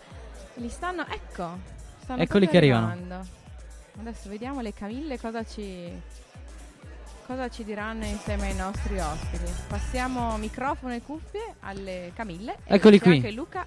Li 0.54 0.68
stanno, 0.68 1.06
ecco, 1.08 1.58
stanno 2.02 2.22
Eccoli 2.22 2.48
che 2.48 2.56
arrivano. 2.56 2.86
arrivando. 2.88 3.26
Adesso 4.00 4.28
vediamo 4.28 4.60
le 4.60 4.72
Camille 4.74 5.18
cosa 5.18 5.44
ci, 5.44 5.88
cosa 7.26 7.48
ci 7.48 7.64
diranno 7.64 8.04
insieme 8.04 8.48
ai 8.48 8.56
nostri 8.56 8.98
ospiti. 8.98 9.50
Passiamo 9.68 10.36
microfono 10.38 10.92
e 10.94 11.02
cuffie 11.02 11.54
alle 11.60 12.10
Camille. 12.14 12.56
Eccoli 12.64 12.98
qui. 12.98 13.16
anche 13.16 13.30
Luca 13.30 13.64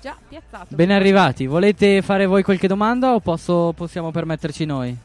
già 0.00 0.16
piazzato. 0.28 0.74
Ben 0.76 0.90
arrivati. 0.92 1.46
Volete 1.46 2.00
fare 2.02 2.26
voi 2.26 2.42
qualche 2.42 2.68
domanda 2.68 3.14
o 3.14 3.20
posso- 3.20 3.72
possiamo 3.74 4.10
permetterci 4.10 4.64
noi? 4.64 4.96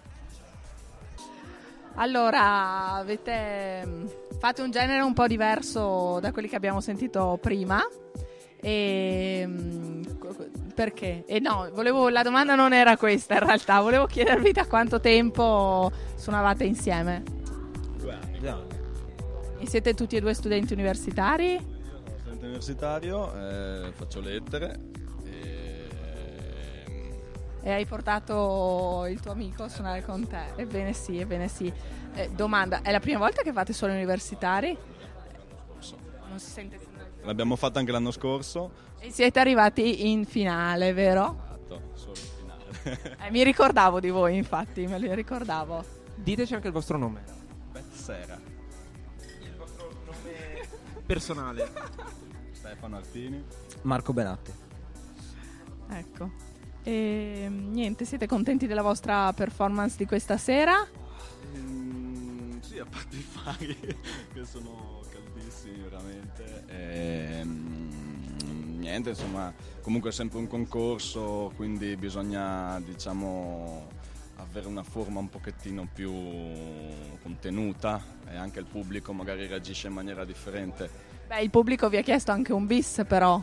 Allora, 1.96 2.94
avete 2.94 3.86
mm, 3.86 4.06
fate 4.38 4.62
un 4.62 4.72
genere 4.72 5.02
un 5.02 5.14
po' 5.14 5.28
diverso 5.28 6.20
da 6.22 6.32
quelli 6.32 6.48
che 6.48 6.56
abbiamo 6.56 6.82
sentito 6.82 7.38
prima. 7.42 7.82
E 8.58 9.44
mm, 9.46 10.02
perché? 10.74 11.24
E 11.26 11.40
no, 11.40 11.70
volevo, 11.74 12.10
la 12.10 12.24
domanda 12.24 12.56
non 12.56 12.74
era 12.74 12.98
questa 12.98 13.36
in 13.36 13.46
realtà, 13.46 13.80
volevo 13.80 14.06
chiedervi 14.06 14.52
da 14.52 14.66
quanto 14.66 15.00
tempo 15.00 15.92
suonavate 16.16 16.64
insieme. 16.66 17.24
E 19.58 19.68
siete 19.68 19.94
tutti 19.94 20.16
e 20.16 20.22
due 20.22 20.34
studenti 20.34 20.74
universitari? 20.74 21.74
studente 22.36 22.46
universitario, 22.46 23.34
eh, 23.34 23.92
faccio 23.94 24.20
lettere. 24.20 24.80
E... 27.66 27.72
Hai 27.72 27.86
portato 27.88 29.08
il 29.10 29.20
tuo 29.20 29.32
amico 29.32 29.64
a 29.64 29.70
suonare 29.70 30.06
con 30.06 30.28
te? 30.28 30.54
Ebbene 30.56 30.94
sì, 30.94 31.18
ebbene 31.20 31.48
sì. 31.48 31.74
Eh, 32.14 32.30
domanda, 32.30 32.84
è 32.84 32.92
la 32.92 33.00
prima 33.00 33.18
volta 33.18 33.42
che 33.42 33.52
fate 33.52 33.74
solo 33.74 33.92
universitari? 33.92 34.78
Non 36.30 36.40
si 36.40 36.52
sente 36.52 36.78
L'abbiamo 37.24 37.56
fatta 37.56 37.80
anche 37.80 37.92
l'anno 37.92 38.12
scorso. 38.12 38.72
E 39.00 39.10
siete 39.10 39.40
arrivati 39.40 40.12
in 40.12 40.26
finale, 40.26 40.94
vero? 40.94 41.42
Esatto, 41.44 41.82
solo 41.96 42.12
in 42.12 42.28
finale. 42.38 43.14
Eh, 43.26 43.32
mi 43.32 43.44
ricordavo 43.44 44.00
di 44.00 44.12
voi, 44.12 44.38
infatti, 44.38 44.86
me 44.86 45.00
li 45.00 45.14
ricordavo. 45.16 45.84
Diteci 46.14 46.54
anche 46.54 46.68
il 46.68 46.74
vostro 46.74 47.00
nome. 47.00 47.24
Beth 47.72 47.92
Sera. 47.92 48.40
Personale. 51.04 51.72
Stefano 52.52 52.98
Artini. 52.98 53.44
Marco 53.82 54.14
Benatti. 54.14 54.54
Ecco. 55.90 56.54
E 56.88 57.48
niente, 57.50 58.06
siete 58.06 58.28
contenti 58.28 58.68
della 58.68 58.84
vostra 58.84 59.34
performance 59.34 59.96
di 59.98 60.06
questa 60.06 60.38
sera? 60.38 60.88
Mm, 61.58 62.60
sì, 62.60 62.78
a 62.78 62.86
parte 62.86 63.16
i 63.16 63.22
fari 63.22 63.76
che 64.32 64.46
sono 64.46 65.02
caldissimi 65.10 65.80
veramente. 65.80 66.64
Ehm, 66.68 68.78
niente, 68.78 69.10
insomma, 69.10 69.52
comunque 69.82 70.12
è 70.12 70.14
sempre 70.14 70.38
un 70.38 70.46
concorso, 70.46 71.52
quindi 71.56 71.96
bisogna, 71.96 72.80
diciamo, 72.82 73.88
avere 74.36 74.68
una 74.68 74.84
forma 74.84 75.20
un 75.20 75.30
pochettino 75.30 75.88
più 75.92 76.14
contenuta 77.24 78.00
e 78.30 78.36
anche 78.36 78.60
il 78.60 78.66
pubblico 78.66 79.12
magari 79.12 79.48
reagisce 79.48 79.88
in 79.88 79.94
maniera 79.94 80.24
differente. 80.24 80.88
Beh, 81.26 81.42
il 81.42 81.50
pubblico 81.50 81.90
vi 81.90 81.98
ha 81.98 82.04
chiesto 82.04 82.32
anche 82.32 82.54
un 82.54 82.68
bis, 82.68 83.04
però. 83.08 83.42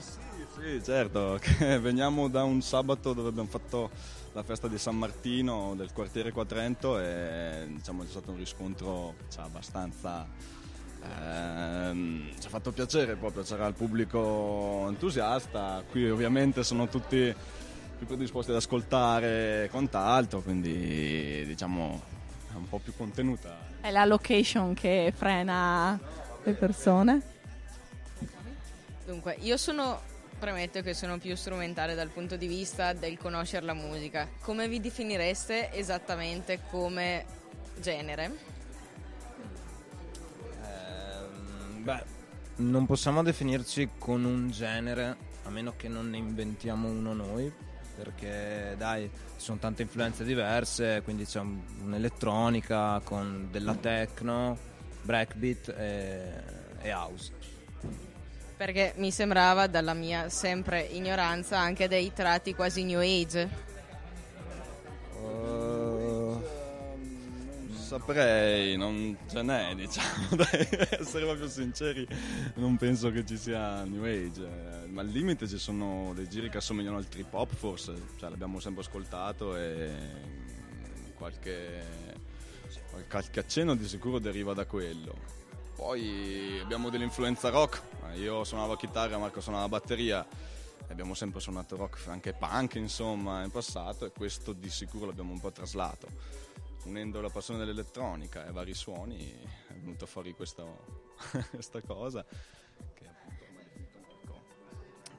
Sì, 0.54 0.82
certo, 0.82 1.40
veniamo 1.80 2.28
da 2.28 2.44
un 2.44 2.60
sabato 2.60 3.12
dove 3.12 3.30
abbiamo 3.30 3.48
fatto 3.48 3.90
la 4.32 4.42
festa 4.42 4.68
di 4.68 4.78
San 4.78 4.96
Martino 4.96 5.74
del 5.76 5.92
quartiere 5.92 6.30
Quatrento 6.30 6.98
e 6.98 7.66
diciamo 7.68 8.02
c'è 8.02 8.10
stato 8.10 8.30
un 8.30 8.38
riscontro 8.38 9.14
cioè, 9.30 9.44
abbastanza... 9.44 10.26
ehm, 11.02 12.30
ci 12.38 12.46
ha 12.46 12.50
fatto 12.50 12.70
piacere 12.72 13.16
proprio, 13.16 13.42
c'era 13.42 13.66
il 13.66 13.74
pubblico 13.74 14.86
entusiasta, 14.88 15.82
qui 15.90 16.08
ovviamente 16.08 16.62
sono 16.62 16.88
tutti 16.88 17.34
più 17.98 18.06
predisposti 18.06 18.50
ad 18.50 18.56
ascoltare 18.58 19.64
e 19.64 19.68
quant'altro, 19.70 20.40
quindi 20.42 21.44
diciamo 21.46 22.02
è 22.52 22.56
un 22.56 22.68
po' 22.68 22.78
più 22.78 22.92
contenuta. 22.96 23.56
È 23.80 23.90
la 23.90 24.04
location 24.04 24.74
che 24.74 25.12
frena 25.16 25.98
le 26.42 26.52
persone. 26.52 27.22
Dunque, 29.04 29.36
io 29.40 29.56
sono, 29.56 30.00
premetto 30.42 30.82
che 30.82 30.92
sono 30.92 31.18
più 31.18 31.36
strumentale 31.36 31.94
dal 31.94 32.08
punto 32.08 32.34
di 32.34 32.48
vista 32.48 32.92
del 32.94 33.16
conoscere 33.16 33.64
la 33.64 33.74
musica. 33.74 34.28
Come 34.40 34.66
vi 34.66 34.80
definireste 34.80 35.72
esattamente 35.72 36.62
come 36.68 37.24
genere? 37.78 38.32
Ehm, 40.64 41.84
beh, 41.84 42.04
non 42.56 42.86
possiamo 42.86 43.22
definirci 43.22 43.90
con 43.98 44.24
un 44.24 44.50
genere, 44.50 45.16
a 45.44 45.50
meno 45.50 45.74
che 45.76 45.86
non 45.86 46.10
ne 46.10 46.16
inventiamo 46.16 46.88
uno 46.88 47.12
noi, 47.12 47.52
perché 47.94 48.74
dai, 48.76 49.08
ci 49.36 49.44
sono 49.44 49.58
tante 49.58 49.82
influenze 49.82 50.24
diverse, 50.24 51.02
quindi 51.04 51.24
c'è 51.24 51.38
un- 51.38 51.62
un'elettronica 51.84 53.00
con 53.04 53.46
della 53.48 53.76
techno, 53.76 54.58
breakbeat 55.02 55.68
e, 55.68 56.32
e 56.80 56.92
house. 56.92 57.30
Perché 58.62 58.92
mi 58.98 59.10
sembrava, 59.10 59.66
dalla 59.66 59.92
mia 59.92 60.28
sempre 60.28 60.82
ignoranza, 60.82 61.58
anche 61.58 61.88
dei 61.88 62.12
tratti 62.12 62.54
quasi 62.54 62.84
new 62.84 63.00
age. 63.00 63.48
Uh, 65.20 66.40
saprei, 67.74 68.76
non 68.76 69.18
ce 69.28 69.42
n'è, 69.42 69.74
diciamo, 69.74 70.36
dai, 70.36 70.68
essere 70.90 71.24
proprio 71.24 71.48
sinceri, 71.48 72.06
non 72.54 72.76
penso 72.76 73.10
che 73.10 73.26
ci 73.26 73.36
sia 73.36 73.82
New 73.82 74.04
Age, 74.04 74.44
eh, 74.44 74.86
ma 74.86 75.00
al 75.00 75.08
limite 75.08 75.48
ci 75.48 75.58
sono 75.58 76.12
dei 76.14 76.28
giri 76.28 76.48
che 76.48 76.58
assomigliano 76.58 76.98
al 76.98 77.08
trip 77.08 77.34
hop 77.34 77.52
forse, 77.56 77.94
cioè, 78.16 78.30
l'abbiamo 78.30 78.60
sempre 78.60 78.82
ascoltato 78.82 79.56
e 79.56 79.92
qualche, 81.16 81.82
qualche 83.08 83.40
accenno 83.40 83.74
di 83.74 83.88
sicuro 83.88 84.20
deriva 84.20 84.54
da 84.54 84.66
quello. 84.66 85.41
Poi 85.74 86.60
abbiamo 86.62 86.90
dell'influenza 86.90 87.48
rock, 87.48 87.82
io 88.14 88.44
suonavo 88.44 88.76
chitarra, 88.76 89.18
Marco 89.18 89.40
suonava 89.40 89.68
batteria, 89.68 90.24
abbiamo 90.88 91.14
sempre 91.14 91.40
suonato 91.40 91.76
rock, 91.76 92.06
anche 92.08 92.34
punk 92.34 92.74
insomma 92.74 93.42
in 93.42 93.50
passato 93.50 94.04
e 94.04 94.12
questo 94.12 94.52
di 94.52 94.68
sicuro 94.70 95.06
l'abbiamo 95.06 95.32
un 95.32 95.40
po' 95.40 95.50
traslato. 95.50 96.06
Unendo 96.84 97.20
la 97.20 97.30
passione 97.30 97.60
dell'elettronica 97.60 98.44
e 98.46 98.52
vari 98.52 98.74
suoni 98.74 99.32
è 99.68 99.72
venuta 99.72 100.04
fuori 100.06 100.34
questo- 100.34 101.00
questa 101.50 101.80
cosa 101.80 102.24
che 102.94 103.06
appunto 103.06 103.44
ormai 103.44 103.64
è 103.64 103.78
definito 103.78 104.18
un 104.20 104.26
po', 104.26 104.42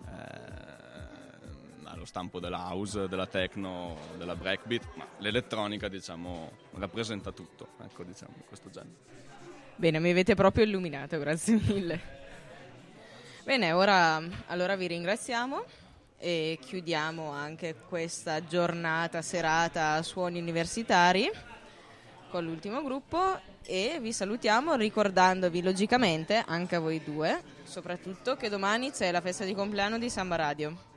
eh, 0.09 1.87
ha 1.89 1.95
lo 1.95 2.05
stampo 2.05 2.39
della 2.39 2.69
house, 2.69 3.07
della 3.07 3.27
techno, 3.27 3.97
della 4.17 4.35
breakbeat, 4.35 4.95
ma 4.95 5.07
l'elettronica 5.17 5.87
diciamo 5.87 6.51
rappresenta 6.73 7.31
tutto, 7.31 7.69
ecco 7.81 8.03
diciamo 8.03 8.35
questo 8.47 8.69
genere. 8.69 9.42
Bene, 9.83 9.99
mi 9.99 10.11
avete 10.11 10.33
proprio 10.33 10.63
illuminato, 10.63 11.19
grazie 11.19 11.59
mille. 11.61 11.99
Bene, 13.43 13.73
ora 13.73 14.23
allora 14.45 14.77
vi 14.77 14.87
ringraziamo 14.87 15.61
e 16.19 16.57
chiudiamo 16.61 17.29
anche 17.29 17.75
questa 17.89 18.45
giornata, 18.45 19.21
serata 19.21 19.95
a 19.95 20.01
suoni 20.01 20.39
universitari 20.39 21.29
con 22.29 22.45
l'ultimo 22.45 22.81
gruppo 22.81 23.37
e 23.65 23.97
vi 23.99 24.13
salutiamo 24.13 24.75
ricordandovi 24.75 25.61
logicamente, 25.61 26.41
anche 26.47 26.77
a 26.77 26.79
voi 26.79 27.03
due, 27.03 27.41
soprattutto 27.63 28.37
che 28.37 28.47
domani 28.47 28.89
c'è 28.91 29.11
la 29.11 29.19
festa 29.19 29.43
di 29.43 29.53
compleanno 29.53 29.97
di 29.97 30.09
Samba 30.09 30.37
Radio 30.37 30.92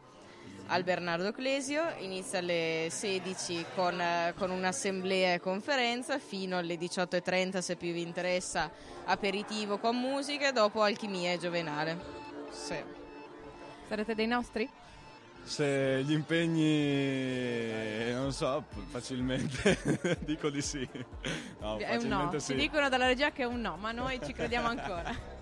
al 0.68 0.82
Bernardo 0.82 1.32
Clesio, 1.32 1.84
inizia 1.98 2.40
alle 2.40 2.88
16 2.90 3.66
con, 3.74 4.02
con 4.36 4.50
un'assemblea 4.50 5.34
e 5.34 5.40
conferenza, 5.40 6.18
fino 6.18 6.58
alle 6.58 6.76
18.30 6.76 7.58
se 7.58 7.76
più 7.76 7.92
vi 7.92 8.02
interessa 8.02 8.70
aperitivo 9.04 9.78
con 9.78 9.96
musica 9.96 10.48
e 10.48 10.52
dopo 10.52 10.82
alchimia 10.82 11.32
e 11.32 11.38
giovenale. 11.38 11.98
Sì. 12.50 12.82
Sarete 13.88 14.14
dei 14.14 14.26
nostri? 14.26 14.68
Se 15.44 16.02
gli 16.02 16.12
impegni, 16.12 18.12
non 18.12 18.32
so, 18.32 18.64
facilmente 18.88 20.18
dico 20.26 20.50
di 20.50 20.60
sì. 20.60 20.88
No, 21.60 21.76
è 21.76 21.94
un 21.94 22.08
no. 22.08 22.30
facilmente 22.30 22.40
Ci 22.40 22.46
sì. 22.46 22.54
dicono 22.56 22.88
dalla 22.88 23.06
regia 23.06 23.30
che 23.30 23.42
è 23.42 23.46
un 23.46 23.60
no, 23.60 23.76
ma 23.76 23.92
noi 23.92 24.18
ci 24.24 24.32
crediamo 24.32 24.66
ancora. 24.66 25.14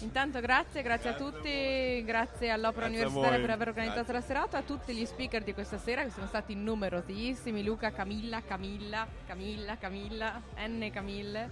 Intanto 0.00 0.40
grazie, 0.40 0.82
grazie 0.82 1.10
a 1.10 1.14
tutti, 1.14 2.02
grazie 2.04 2.50
all'Opera 2.50 2.88
Grazie 2.88 3.04
Universitaria 3.04 3.40
per 3.40 3.50
aver 3.50 3.68
organizzato 3.68 4.12
la 4.12 4.20
serata, 4.20 4.58
a 4.58 4.62
tutti 4.62 4.92
gli 4.94 5.04
speaker 5.04 5.42
di 5.42 5.54
questa 5.54 5.78
sera 5.78 6.02
che 6.02 6.10
sono 6.10 6.26
stati 6.26 6.54
numerosissimi, 6.54 7.62
Luca, 7.62 7.92
Camilla, 7.92 8.42
Camilla, 8.46 9.06
Camilla, 9.26 9.76
Camilla, 9.78 10.40
N 10.66 10.90
Camille. 10.92 11.50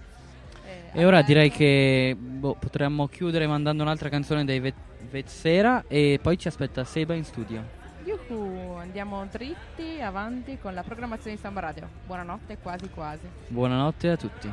eh, 0.65 0.99
E 0.99 1.05
ora 1.05 1.21
direi 1.21 1.49
che 1.49 2.15
boh, 2.17 2.55
potremmo 2.55 3.07
chiudere 3.07 3.47
mandando 3.47 3.83
un'altra 3.83 4.09
canzone 4.09 4.43
dei 4.43 4.59
Vet- 4.59 4.89
Vetsera 5.09 5.85
e 5.87 6.19
poi 6.21 6.37
ci 6.37 6.47
aspetta 6.47 6.83
Seba 6.83 7.13
in 7.13 7.23
studio. 7.23 7.79
Yuhu, 8.03 8.73
andiamo 8.79 9.25
dritti 9.31 10.01
avanti 10.01 10.57
con 10.59 10.73
la 10.73 10.83
programmazione 10.83 11.35
di 11.35 11.41
Samba 11.41 11.59
Radio. 11.61 11.87
Buonanotte, 12.05 12.57
quasi 12.57 12.89
quasi. 12.89 13.27
Buonanotte 13.47 14.09
a 14.09 14.17
tutti. 14.17 14.51